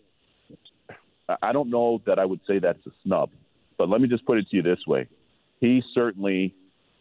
I 1.43 1.53
don't 1.53 1.71
know 1.71 2.01
that 2.07 2.19
I 2.19 2.25
would 2.25 2.41
say 2.47 2.59
that's 2.59 2.85
a 2.87 2.91
snub, 3.03 3.31
but 3.77 3.89
let 3.89 4.01
me 4.01 4.09
just 4.09 4.25
put 4.25 4.39
it 4.39 4.49
to 4.51 4.57
you 4.57 4.63
this 4.63 4.87
way: 4.87 5.09
he 5.61 5.83
certainly 5.93 6.55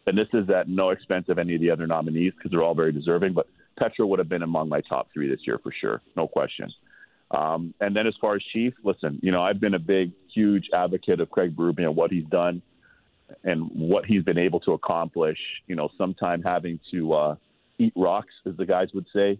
and 0.08 0.16
this 0.16 0.28
is 0.32 0.48
at 0.48 0.68
no 0.68 0.90
expense 0.90 1.26
of 1.28 1.38
any 1.38 1.54
of 1.54 1.60
the 1.60 1.70
other 1.70 1.86
nominees 1.86 2.32
because 2.34 2.50
they're 2.50 2.62
all 2.62 2.74
very 2.74 2.92
deserving. 2.92 3.34
But 3.34 3.46
Petro 3.78 4.06
would 4.06 4.18
have 4.18 4.28
been 4.28 4.42
among 4.42 4.68
my 4.68 4.80
top 4.80 5.08
three 5.12 5.28
this 5.28 5.40
year 5.46 5.58
for 5.62 5.70
sure, 5.70 6.00
no 6.16 6.26
question. 6.26 6.72
Um, 7.30 7.74
and 7.80 7.94
then 7.94 8.06
as 8.06 8.14
far 8.20 8.36
as 8.36 8.42
Chief, 8.52 8.72
listen, 8.82 9.20
you 9.22 9.30
know, 9.30 9.42
I've 9.42 9.60
been 9.60 9.74
a 9.74 9.78
big, 9.78 10.12
huge 10.34 10.70
advocate 10.74 11.20
of 11.20 11.30
Craig 11.30 11.54
Berube 11.54 11.80
and 11.80 11.94
what 11.94 12.10
he's 12.10 12.24
done 12.24 12.62
and 13.44 13.70
what 13.74 14.06
he's 14.06 14.22
been 14.22 14.38
able 14.38 14.60
to 14.60 14.72
accomplish. 14.72 15.38
You 15.66 15.76
know, 15.76 15.90
sometime 15.98 16.42
having 16.42 16.80
to 16.90 17.12
uh, 17.12 17.36
eat 17.78 17.92
rocks, 17.94 18.32
as 18.46 18.56
the 18.56 18.64
guys 18.64 18.88
would 18.94 19.06
say. 19.14 19.38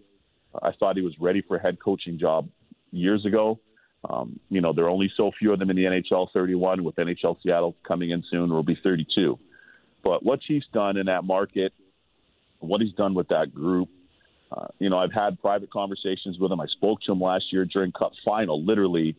I 0.61 0.71
thought 0.71 0.95
he 0.95 1.01
was 1.01 1.13
ready 1.19 1.41
for 1.41 1.57
a 1.57 1.61
head 1.61 1.77
coaching 1.83 2.19
job 2.19 2.47
years 2.91 3.25
ago. 3.25 3.59
Um, 4.07 4.39
you 4.49 4.61
know, 4.61 4.71
there 4.71 4.85
are 4.85 4.89
only 4.89 5.11
so 5.17 5.31
few 5.37 5.51
of 5.51 5.59
them 5.59 5.69
in 5.69 5.75
the 5.75 5.83
NHL 5.83 6.27
31, 6.31 6.83
with 6.83 6.95
NHL 6.95 7.37
Seattle 7.43 7.75
coming 7.85 8.11
in 8.11 8.23
soon, 8.29 8.49
will 8.49 8.63
be 8.63 8.77
32. 8.81 9.37
But 10.03 10.23
what 10.23 10.41
Chief's 10.41 10.67
done 10.73 10.97
in 10.97 11.07
that 11.07 11.23
market, 11.23 11.73
what 12.59 12.81
he's 12.81 12.93
done 12.93 13.13
with 13.13 13.27
that 13.29 13.53
group, 13.53 13.89
uh, 14.51 14.67
you 14.79 14.89
know, 14.89 14.97
I've 14.97 15.13
had 15.13 15.39
private 15.41 15.69
conversations 15.71 16.39
with 16.39 16.51
him. 16.51 16.59
I 16.59 16.65
spoke 16.67 17.01
to 17.01 17.11
him 17.11 17.21
last 17.21 17.45
year 17.51 17.65
during 17.65 17.91
Cup 17.91 18.13
final, 18.25 18.63
literally 18.63 19.15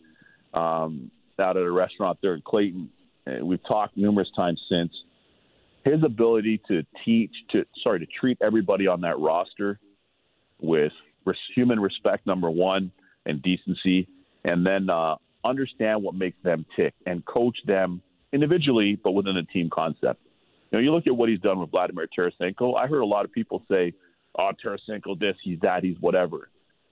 um, 0.54 1.10
out 1.38 1.56
at 1.56 1.62
a 1.62 1.70
restaurant 1.70 2.18
there 2.22 2.34
in 2.34 2.42
Clayton. 2.42 2.90
And 3.26 3.46
we've 3.46 3.62
talked 3.66 3.96
numerous 3.96 4.28
times 4.34 4.60
since. 4.68 4.92
His 5.84 6.02
ability 6.04 6.60
to 6.68 6.84
teach, 7.04 7.30
to 7.50 7.64
sorry, 7.82 8.00
to 8.00 8.06
treat 8.06 8.38
everybody 8.42 8.86
on 8.86 9.02
that 9.02 9.18
roster 9.18 9.78
with 10.60 10.92
res- 11.24 11.38
human 11.54 11.80
respect, 11.80 12.26
number 12.26 12.50
one, 12.50 12.92
and 13.24 13.40
decency, 13.40 14.08
and 14.44 14.66
then 14.66 14.90
uh, 14.90 15.16
understand 15.44 16.02
what 16.02 16.14
makes 16.14 16.36
them 16.42 16.66
tick, 16.76 16.94
and 17.06 17.24
coach 17.24 17.56
them 17.66 18.02
individually, 18.32 18.98
but 19.02 19.12
within 19.12 19.36
a 19.36 19.42
team 19.44 19.70
concept. 19.72 20.20
You 20.70 20.78
know, 20.78 20.82
you 20.82 20.92
look 20.92 21.06
at 21.06 21.16
what 21.16 21.28
he's 21.28 21.40
done 21.40 21.58
with 21.58 21.70
Vladimir 21.70 22.06
Tarasenko. 22.16 22.76
I 22.76 22.86
heard 22.86 23.00
a 23.00 23.06
lot 23.06 23.24
of 23.24 23.32
people 23.32 23.62
say, 23.68 23.92
"Oh, 24.38 24.50
Tarasenko, 24.64 25.18
this, 25.18 25.36
he's 25.42 25.58
that, 25.60 25.82
he's 25.82 25.96
whatever." 26.00 26.48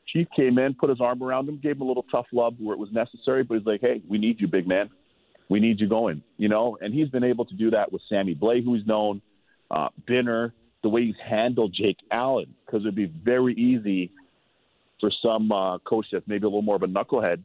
Chief 0.06 0.26
came 0.35 0.58
in, 0.58 0.75
put 0.75 0.90
his 0.90 1.00
arm 1.00 1.23
around 1.23 1.49
him, 1.49 1.58
gave 1.58 1.76
him 1.76 1.82
a 1.82 1.85
little 1.85 2.06
tough 2.11 2.26
love 2.32 2.54
where 2.58 2.75
it 2.75 2.78
was 2.78 2.90
necessary, 2.92 3.44
but 3.44 3.58
he's 3.58 3.66
like, 3.66 3.80
"Hey, 3.80 4.02
we 4.08 4.18
need 4.18 4.40
you, 4.40 4.49
big 4.49 4.66
man. 4.66 4.90
We 5.49 5.61
need 5.61 5.80
you 5.80 5.88
going." 5.88 6.23
You 6.38 6.49
know, 6.49 6.76
and 6.80 6.92
he's 6.92 7.08
been 7.08 7.25
able 7.25 7.44
to 7.44 7.54
do 7.54 7.70
that 7.70 7.92
with 7.92 8.02
Sammy 8.08 8.35
Blais, 8.35 8.64
who 8.64 8.75
he's 8.75 8.87
known, 8.87 9.23
uh, 9.70 9.88
Binner, 10.08 10.52
the 10.82 10.88
way 10.88 11.04
he's 11.04 11.20
handled 11.25 11.73
Jake 11.73 11.99
Allen, 12.11 12.54
because 12.64 12.82
it'd 12.82 12.94
be 12.94 13.06
very 13.06 13.54
easy 13.54 14.11
for 15.00 15.12
some 15.23 15.52
uh, 15.52 15.78
coach 15.78 16.06
that's 16.11 16.26
maybe 16.26 16.44
a 16.44 16.49
little 16.49 16.62
more 16.62 16.76
of 16.76 16.82
a 16.82 16.88
knucklehead 16.88 17.42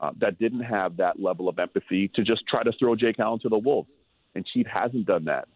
uh, 0.00 0.10
that 0.18 0.38
didn't 0.38 0.60
have 0.60 0.98
that 0.98 1.20
level 1.20 1.48
of 1.48 1.58
empathy 1.58 2.08
to 2.14 2.22
just 2.22 2.46
try 2.46 2.62
to 2.62 2.72
throw 2.78 2.94
Jake 2.94 3.18
Allen 3.18 3.40
to 3.40 3.48
the 3.48 3.58
wolves. 3.58 3.88
And 4.34 4.44
Chief 4.44 4.66
hasn't 4.66 5.06
done 5.06 5.24
that. 5.26 5.48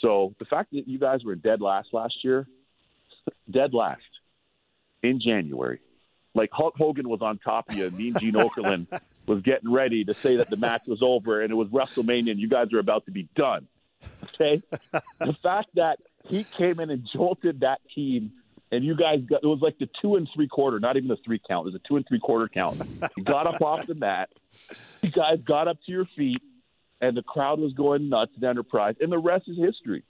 So 0.00 0.34
the 0.38 0.44
fact 0.44 0.70
that 0.72 0.88
you 0.88 0.98
guys 0.98 1.24
were 1.24 1.34
dead 1.34 1.60
last 1.60 1.88
last 1.92 2.24
year, 2.24 2.46
dead 3.50 3.74
last 3.74 4.02
in 5.02 5.20
January, 5.20 5.80
like 6.34 6.50
Hulk 6.52 6.74
Hogan 6.76 7.08
was 7.08 7.22
on 7.22 7.38
top 7.38 7.68
of 7.68 7.76
you, 7.76 7.86
and 7.86 7.96
Mean 7.96 8.14
Gene 8.18 8.34
Okerlund 8.34 8.86
was 9.26 9.42
getting 9.42 9.72
ready 9.72 10.04
to 10.04 10.14
say 10.14 10.36
that 10.36 10.48
the 10.48 10.56
match 10.56 10.82
was 10.86 11.00
over 11.02 11.42
and 11.42 11.50
it 11.50 11.54
was 11.54 11.68
WrestleMania 11.68 12.30
and 12.30 12.40
you 12.40 12.48
guys 12.48 12.72
are 12.72 12.78
about 12.78 13.06
to 13.06 13.10
be 13.10 13.28
done. 13.34 13.66
Okay, 14.34 14.62
the 15.18 15.32
fact 15.42 15.68
that 15.74 15.98
he 16.28 16.44
came 16.44 16.78
in 16.78 16.90
and 16.90 17.08
jolted 17.12 17.60
that 17.60 17.80
team 17.92 18.32
and 18.70 18.84
you 18.84 18.94
guys 18.94 19.20
got 19.28 19.42
it 19.42 19.46
was 19.46 19.60
like 19.60 19.78
the 19.78 19.88
two 20.00 20.16
and 20.16 20.28
three 20.34 20.48
quarter, 20.48 20.78
not 20.78 20.96
even 20.96 21.08
the 21.08 21.16
three 21.24 21.40
count. 21.48 21.66
It 21.66 21.72
was 21.72 21.74
a 21.74 21.88
two 21.88 21.96
and 21.96 22.06
three 22.06 22.18
quarter 22.18 22.48
count. 22.48 22.80
You 23.16 23.24
got 23.24 23.46
up 23.46 23.62
off 23.62 23.86
the 23.86 23.94
mat. 23.94 24.30
You 25.02 25.10
guys 25.10 25.38
got 25.44 25.68
up 25.68 25.78
to 25.86 25.92
your 25.92 26.06
feet, 26.16 26.42
and 27.00 27.16
the 27.16 27.22
crowd 27.22 27.60
was 27.60 27.72
going 27.72 28.08
nuts 28.08 28.32
at 28.36 28.48
Enterprise, 28.48 28.96
and 29.00 29.10
the 29.10 29.18
rest 29.18 29.48
is 29.48 29.56
history. 29.58 30.02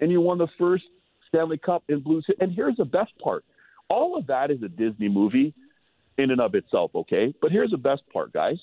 And 0.00 0.10
you 0.10 0.20
won 0.20 0.38
the 0.38 0.48
first 0.58 0.84
Stanley 1.28 1.58
Cup 1.58 1.84
in 1.88 2.00
Blues. 2.00 2.26
And 2.40 2.52
here's 2.52 2.76
the 2.76 2.84
best 2.84 3.12
part: 3.18 3.44
all 3.88 4.16
of 4.16 4.26
that 4.28 4.50
is 4.50 4.62
a 4.62 4.68
Disney 4.68 5.08
movie 5.08 5.54
in 6.18 6.30
and 6.30 6.40
of 6.40 6.54
itself. 6.54 6.92
Okay, 6.94 7.34
but 7.40 7.52
here's 7.52 7.70
the 7.70 7.76
best 7.76 8.02
part, 8.12 8.32
guys. 8.32 8.58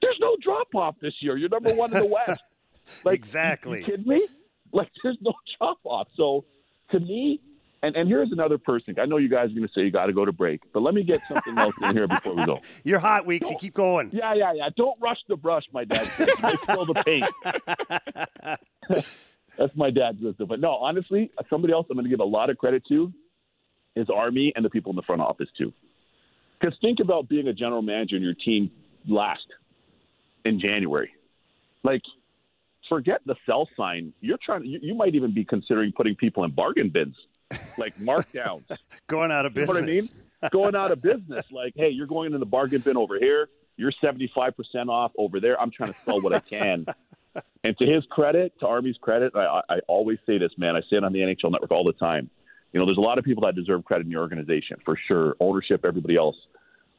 There's 0.00 0.18
no 0.20 0.36
drop 0.40 0.74
off 0.74 0.96
this 1.00 1.14
year. 1.20 1.36
You're 1.36 1.48
number 1.48 1.74
one 1.74 1.94
in 1.94 2.02
the 2.02 2.06
West. 2.06 2.40
Like 3.04 3.16
exactly. 3.16 3.80
You, 3.80 3.84
you 3.84 3.90
kidding 3.90 4.08
me? 4.08 4.26
Like 4.72 4.90
there's 5.02 5.18
no 5.20 5.34
drop 5.58 5.76
off. 5.84 6.08
So 6.16 6.46
to 6.90 6.98
me, 6.98 7.38
and, 7.82 7.94
and 7.94 8.08
here's 8.08 8.32
another 8.32 8.58
person. 8.58 8.96
I 9.00 9.06
know 9.06 9.18
you 9.18 9.28
guys 9.28 9.50
are 9.50 9.54
going 9.54 9.66
to 9.66 9.72
say 9.72 9.82
you 9.82 9.90
got 9.90 10.06
to 10.06 10.12
go 10.12 10.24
to 10.24 10.32
break, 10.32 10.60
but 10.72 10.82
let 10.82 10.94
me 10.94 11.04
get 11.04 11.20
something 11.22 11.56
else 11.56 11.74
in 11.80 11.96
here 11.96 12.08
before 12.08 12.34
we 12.34 12.44
go. 12.44 12.60
You're 12.84 12.98
hot, 12.98 13.24
Weekes. 13.24 13.48
You 13.48 13.56
keep 13.58 13.74
going. 13.74 14.10
Yeah, 14.12 14.34
yeah, 14.34 14.52
yeah. 14.54 14.68
Don't 14.76 15.00
rush 15.00 15.18
the 15.28 15.36
brush, 15.36 15.64
my 15.72 15.84
dad. 15.84 16.02
Says. 16.02 16.28
Feel 16.66 16.86
the 16.86 16.94
paint. 17.04 17.26
That's 19.58 19.76
my 19.76 19.90
dad's 19.90 20.20
wisdom. 20.20 20.48
But 20.48 20.60
no, 20.60 20.70
honestly, 20.70 21.30
somebody 21.48 21.72
else 21.72 21.86
I'm 21.90 21.96
going 21.96 22.04
to 22.04 22.10
give 22.10 22.20
a 22.20 22.24
lot 22.24 22.50
of 22.50 22.58
credit 22.58 22.82
to 22.88 23.12
is 23.94 24.08
Army 24.12 24.52
and 24.56 24.64
the 24.64 24.70
people 24.70 24.90
in 24.90 24.96
the 24.96 25.02
front 25.02 25.20
office 25.20 25.48
too. 25.56 25.72
Because 26.58 26.76
think 26.80 26.98
about 27.00 27.28
being 27.28 27.46
a 27.46 27.52
general 27.52 27.82
manager 27.82 28.16
in 28.16 28.22
your 28.22 28.34
team 28.34 28.70
last 29.06 29.46
in 30.44 30.58
January. 30.60 31.12
Like, 31.84 32.02
forget 32.88 33.20
the 33.24 33.36
sell 33.46 33.68
sign. 33.76 34.12
You're 34.20 34.38
trying. 34.44 34.64
You, 34.64 34.80
you 34.82 34.94
might 34.94 35.14
even 35.14 35.32
be 35.32 35.44
considering 35.44 35.92
putting 35.92 36.16
people 36.16 36.42
in 36.42 36.50
bargain 36.50 36.90
bins 36.90 37.14
like 37.78 37.94
markdowns. 37.96 38.64
going 39.06 39.30
out 39.30 39.46
of 39.46 39.54
business. 39.54 39.76
You 39.76 39.82
know 39.82 39.86
what 39.86 39.90
I 39.90 40.00
mean? 40.00 40.50
going 40.50 40.76
out 40.76 40.92
of 40.92 41.02
business. 41.02 41.44
Like, 41.50 41.74
hey, 41.76 41.90
you're 41.90 42.06
going 42.06 42.32
in 42.32 42.40
the 42.40 42.46
bargain 42.46 42.80
bin 42.80 42.96
over 42.96 43.18
here. 43.18 43.48
You're 43.76 43.92
75% 44.02 44.52
off 44.88 45.12
over 45.16 45.40
there. 45.40 45.60
I'm 45.60 45.70
trying 45.70 45.92
to 45.92 45.98
sell 45.98 46.20
what 46.20 46.32
I 46.32 46.40
can. 46.40 46.84
and 47.64 47.76
to 47.78 47.88
his 47.88 48.04
credit, 48.10 48.52
to 48.60 48.66
Army's 48.66 48.96
credit, 49.00 49.32
I, 49.34 49.62
I 49.68 49.78
always 49.86 50.18
say 50.26 50.38
this, 50.38 50.50
man. 50.58 50.76
I 50.76 50.80
say 50.80 50.96
it 50.96 51.04
on 51.04 51.12
the 51.12 51.20
NHL 51.20 51.52
Network 51.52 51.70
all 51.70 51.84
the 51.84 51.92
time. 51.92 52.28
You 52.72 52.80
know, 52.80 52.86
there's 52.86 52.98
a 52.98 53.02
lot 53.02 53.18
of 53.18 53.24
people 53.24 53.44
that 53.44 53.54
deserve 53.54 53.84
credit 53.84 54.06
in 54.06 54.12
the 54.12 54.18
organization 54.18 54.78
for 54.84 54.98
sure. 55.06 55.36
Ownership, 55.40 55.84
everybody 55.84 56.16
else. 56.16 56.36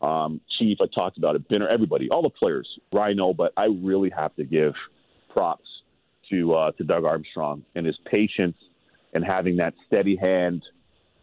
Um, 0.02 0.40
Chief, 0.58 0.78
I 0.82 0.86
talked 0.98 1.18
about 1.18 1.36
it. 1.36 1.48
Binner, 1.50 1.68
everybody, 1.68 2.10
all 2.10 2.22
the 2.22 2.30
players. 2.30 2.68
Rhino, 2.92 3.34
but 3.34 3.52
I 3.58 3.66
really 3.66 4.10
have 4.10 4.36
to 4.38 4.46
give 4.46 4.74
props 5.30 5.68
to 6.30 6.54
uh, 6.54 6.72
to 6.72 6.84
Doug 6.84 7.04
Armstrong 7.04 7.64
and 7.76 7.86
his 7.86 7.98
patience 8.06 8.56
and 9.14 9.24
having 9.24 9.58
that 9.58 9.74
steady 9.88 10.16
hand 10.16 10.64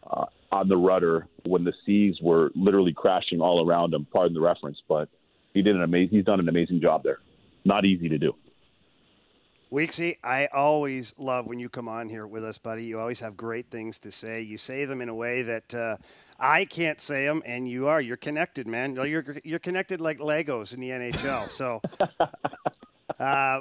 uh, 0.09 0.27
on 0.53 0.69
the 0.69 0.77
rudder 0.77 1.27
when 1.45 1.65
the 1.65 1.73
seas 1.85 2.19
were 2.21 2.51
literally 2.55 2.93
crashing 2.93 3.41
all 3.41 3.67
around 3.67 3.95
him. 3.95 4.07
Pardon 4.13 4.35
the 4.35 4.41
reference, 4.41 4.79
but 4.89 5.09
he 5.55 5.63
did 5.63 5.77
an 5.77 5.83
amazing. 5.83 6.17
He's 6.17 6.25
done 6.25 6.41
an 6.41 6.49
amazing 6.49 6.81
job 6.81 7.03
there. 7.03 7.19
Not 7.65 7.85
easy 7.85 8.09
to 8.09 8.19
do. 8.19 8.35
Weeksy, 9.73 10.17
I 10.23 10.47
always 10.53 11.13
love 11.19 11.47
when 11.47 11.59
you 11.59 11.69
come 11.69 11.89
on 11.89 12.09
here 12.09 12.27
with 12.27 12.45
us, 12.45 12.57
buddy. 12.57 12.85
You 12.85 13.01
always 13.01 13.19
have 13.21 13.37
great 13.37 13.69
things 13.69 13.99
to 14.01 14.13
say. 14.13 14.41
You 14.41 14.57
say 14.57 14.85
them 14.85 15.01
in 15.01 15.09
a 15.09 15.15
way 15.15 15.43
that 15.43 15.75
uh, 15.75 15.97
I 16.39 16.67
can't 16.67 17.01
say 17.01 17.25
them, 17.25 17.43
and 17.45 17.69
you 17.69 17.89
are. 17.89 18.01
You're 18.01 18.17
connected, 18.17 18.69
man. 18.69 18.95
You're 18.95 19.39
you're 19.43 19.59
connected 19.59 20.01
like 20.01 20.19
Legos 20.19 20.73
in 20.73 20.81
the 20.81 20.91
NHL. 20.91 21.49
So 21.49 21.83
uh, 23.19 23.61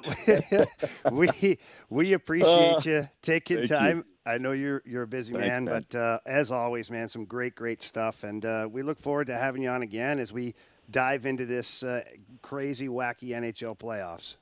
we 1.12 1.58
we 1.90 2.14
appreciate 2.14 2.88
uh, 2.88 2.90
you 2.90 3.10
taking 3.22 3.66
time. 3.66 3.98
You. 3.98 4.04
I 4.26 4.38
know 4.38 4.52
you're 4.52 4.82
you're 4.86 5.04
a 5.04 5.08
busy 5.08 5.34
Thanks, 5.34 5.48
man, 5.48 5.66
man, 5.66 5.86
but 5.90 5.98
uh, 5.98 6.20
as 6.26 6.52
always, 6.52 6.90
man, 6.92 7.08
some 7.08 7.26
great 7.26 7.56
great 7.56 7.82
stuff, 7.82 8.24
and 8.24 8.46
uh, 8.46 8.68
we 8.70 8.84
look 8.84 9.00
forward 9.00 9.28
to 9.28 9.38
having 9.38 9.62
you 9.62 9.70
on 9.70 9.82
again 9.82 10.20
as 10.20 10.34
we 10.34 10.56
dive 10.90 11.26
into 11.26 11.46
this 11.46 11.84
uh, 11.84 12.04
crazy 12.42 12.88
wacky 12.88 13.30
NHL 13.30 13.78
playoffs. 13.78 14.36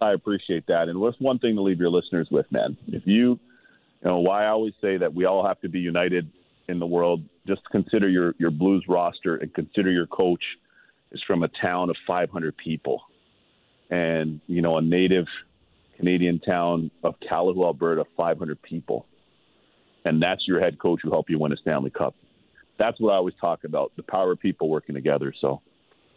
I 0.00 0.12
appreciate 0.12 0.66
that, 0.66 0.88
and 0.88 0.98
what's 0.98 1.20
one 1.20 1.38
thing 1.38 1.54
to 1.56 1.62
leave 1.62 1.78
your 1.78 1.90
listeners 1.90 2.28
with, 2.30 2.50
man? 2.50 2.76
If 2.88 3.06
you, 3.06 3.30
you 3.30 3.38
know, 4.02 4.18
why 4.18 4.44
I 4.44 4.48
always 4.48 4.74
say 4.80 4.96
that 4.96 5.14
we 5.14 5.26
all 5.26 5.46
have 5.46 5.60
to 5.60 5.68
be 5.68 5.78
united 5.78 6.30
in 6.68 6.78
the 6.78 6.86
world. 6.86 7.22
Just 7.46 7.62
consider 7.70 8.08
your 8.08 8.34
your 8.38 8.50
Blues 8.50 8.84
roster 8.88 9.36
and 9.36 9.52
consider 9.54 9.90
your 9.90 10.06
coach 10.06 10.42
is 11.12 11.22
from 11.26 11.42
a 11.42 11.48
town 11.48 11.90
of 11.90 11.96
500 12.06 12.56
people 12.56 13.02
and 13.90 14.40
you 14.46 14.62
know 14.62 14.78
a 14.78 14.82
native 14.82 15.26
Canadian 15.96 16.38
town 16.38 16.90
of 17.02 17.16
Calahoo, 17.20 17.64
Alberta, 17.64 18.04
500 18.16 18.62
people, 18.62 19.06
and 20.04 20.22
that's 20.22 20.46
your 20.46 20.60
head 20.60 20.78
coach 20.78 21.00
who 21.02 21.10
helped 21.10 21.30
you 21.30 21.38
win 21.38 21.52
a 21.52 21.56
Stanley 21.56 21.90
Cup. 21.90 22.14
That's 22.78 22.98
what 23.00 23.12
I 23.12 23.16
always 23.16 23.34
talk 23.40 23.64
about: 23.64 23.92
the 23.96 24.02
power 24.02 24.32
of 24.32 24.40
people 24.40 24.68
working 24.68 24.94
together. 24.94 25.34
So, 25.40 25.60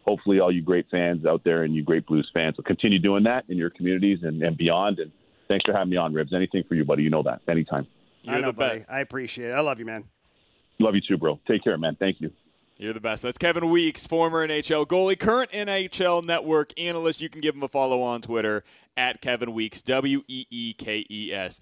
hopefully, 0.05 0.39
all 0.39 0.51
you 0.51 0.62
great 0.62 0.86
fans 0.89 1.25
out 1.25 1.43
there 1.43 1.63
and 1.63 1.75
you 1.75 1.83
great 1.83 2.05
Blues 2.05 2.29
fans 2.33 2.57
will 2.57 2.63
continue 2.63 2.99
doing 2.99 3.23
that 3.23 3.45
in 3.49 3.57
your 3.57 3.69
communities 3.69 4.19
and, 4.23 4.41
and 4.41 4.55
beyond. 4.55 4.99
And 4.99 5.12
thanks 5.47 5.65
for 5.65 5.73
having 5.73 5.89
me 5.89 5.97
on, 5.97 6.13
Ribs. 6.13 6.33
Anything 6.33 6.63
for 6.63 6.75
you, 6.75 6.86
buddy. 6.86 7.03
You 7.03 7.09
know 7.09 7.23
that. 7.23 7.41
Anytime. 7.47 7.88
You're 8.21 8.36
I 8.36 8.39
know, 8.39 8.53
buddy. 8.53 8.86
I 8.88 9.01
appreciate 9.01 9.49
it. 9.49 9.53
I 9.53 9.59
love 9.59 9.79
you, 9.79 9.86
man. 9.86 10.05
Love 10.79 10.95
you 10.95 11.01
too, 11.01 11.17
bro. 11.17 11.39
Take 11.47 11.63
care, 11.63 11.77
man. 11.77 11.97
Thank 11.99 12.21
you. 12.21 12.31
You're 12.77 12.93
the 12.93 12.99
best. 12.99 13.23
That's 13.23 13.38
Kevin 13.38 13.69
Weekes, 13.69 14.07
former 14.07 14.47
NHL 14.47 14.88
goalie, 14.88 15.17
current 15.17 15.51
NHL 15.51 16.25
network 16.25 16.73
analyst. 16.77 17.21
You 17.21 17.29
can 17.29 17.39
give 17.39 17.55
him 17.55 17.62
a 17.62 17.67
follow 17.67 18.01
on 18.01 18.21
Twitter 18.21 18.63
at 18.97 19.21
Kevin 19.21 19.53
Weekes, 19.53 19.81
W 19.83 20.23
E 20.27 20.45
E 20.49 20.73
K 20.73 21.05
E 21.09 21.31
S. 21.31 21.62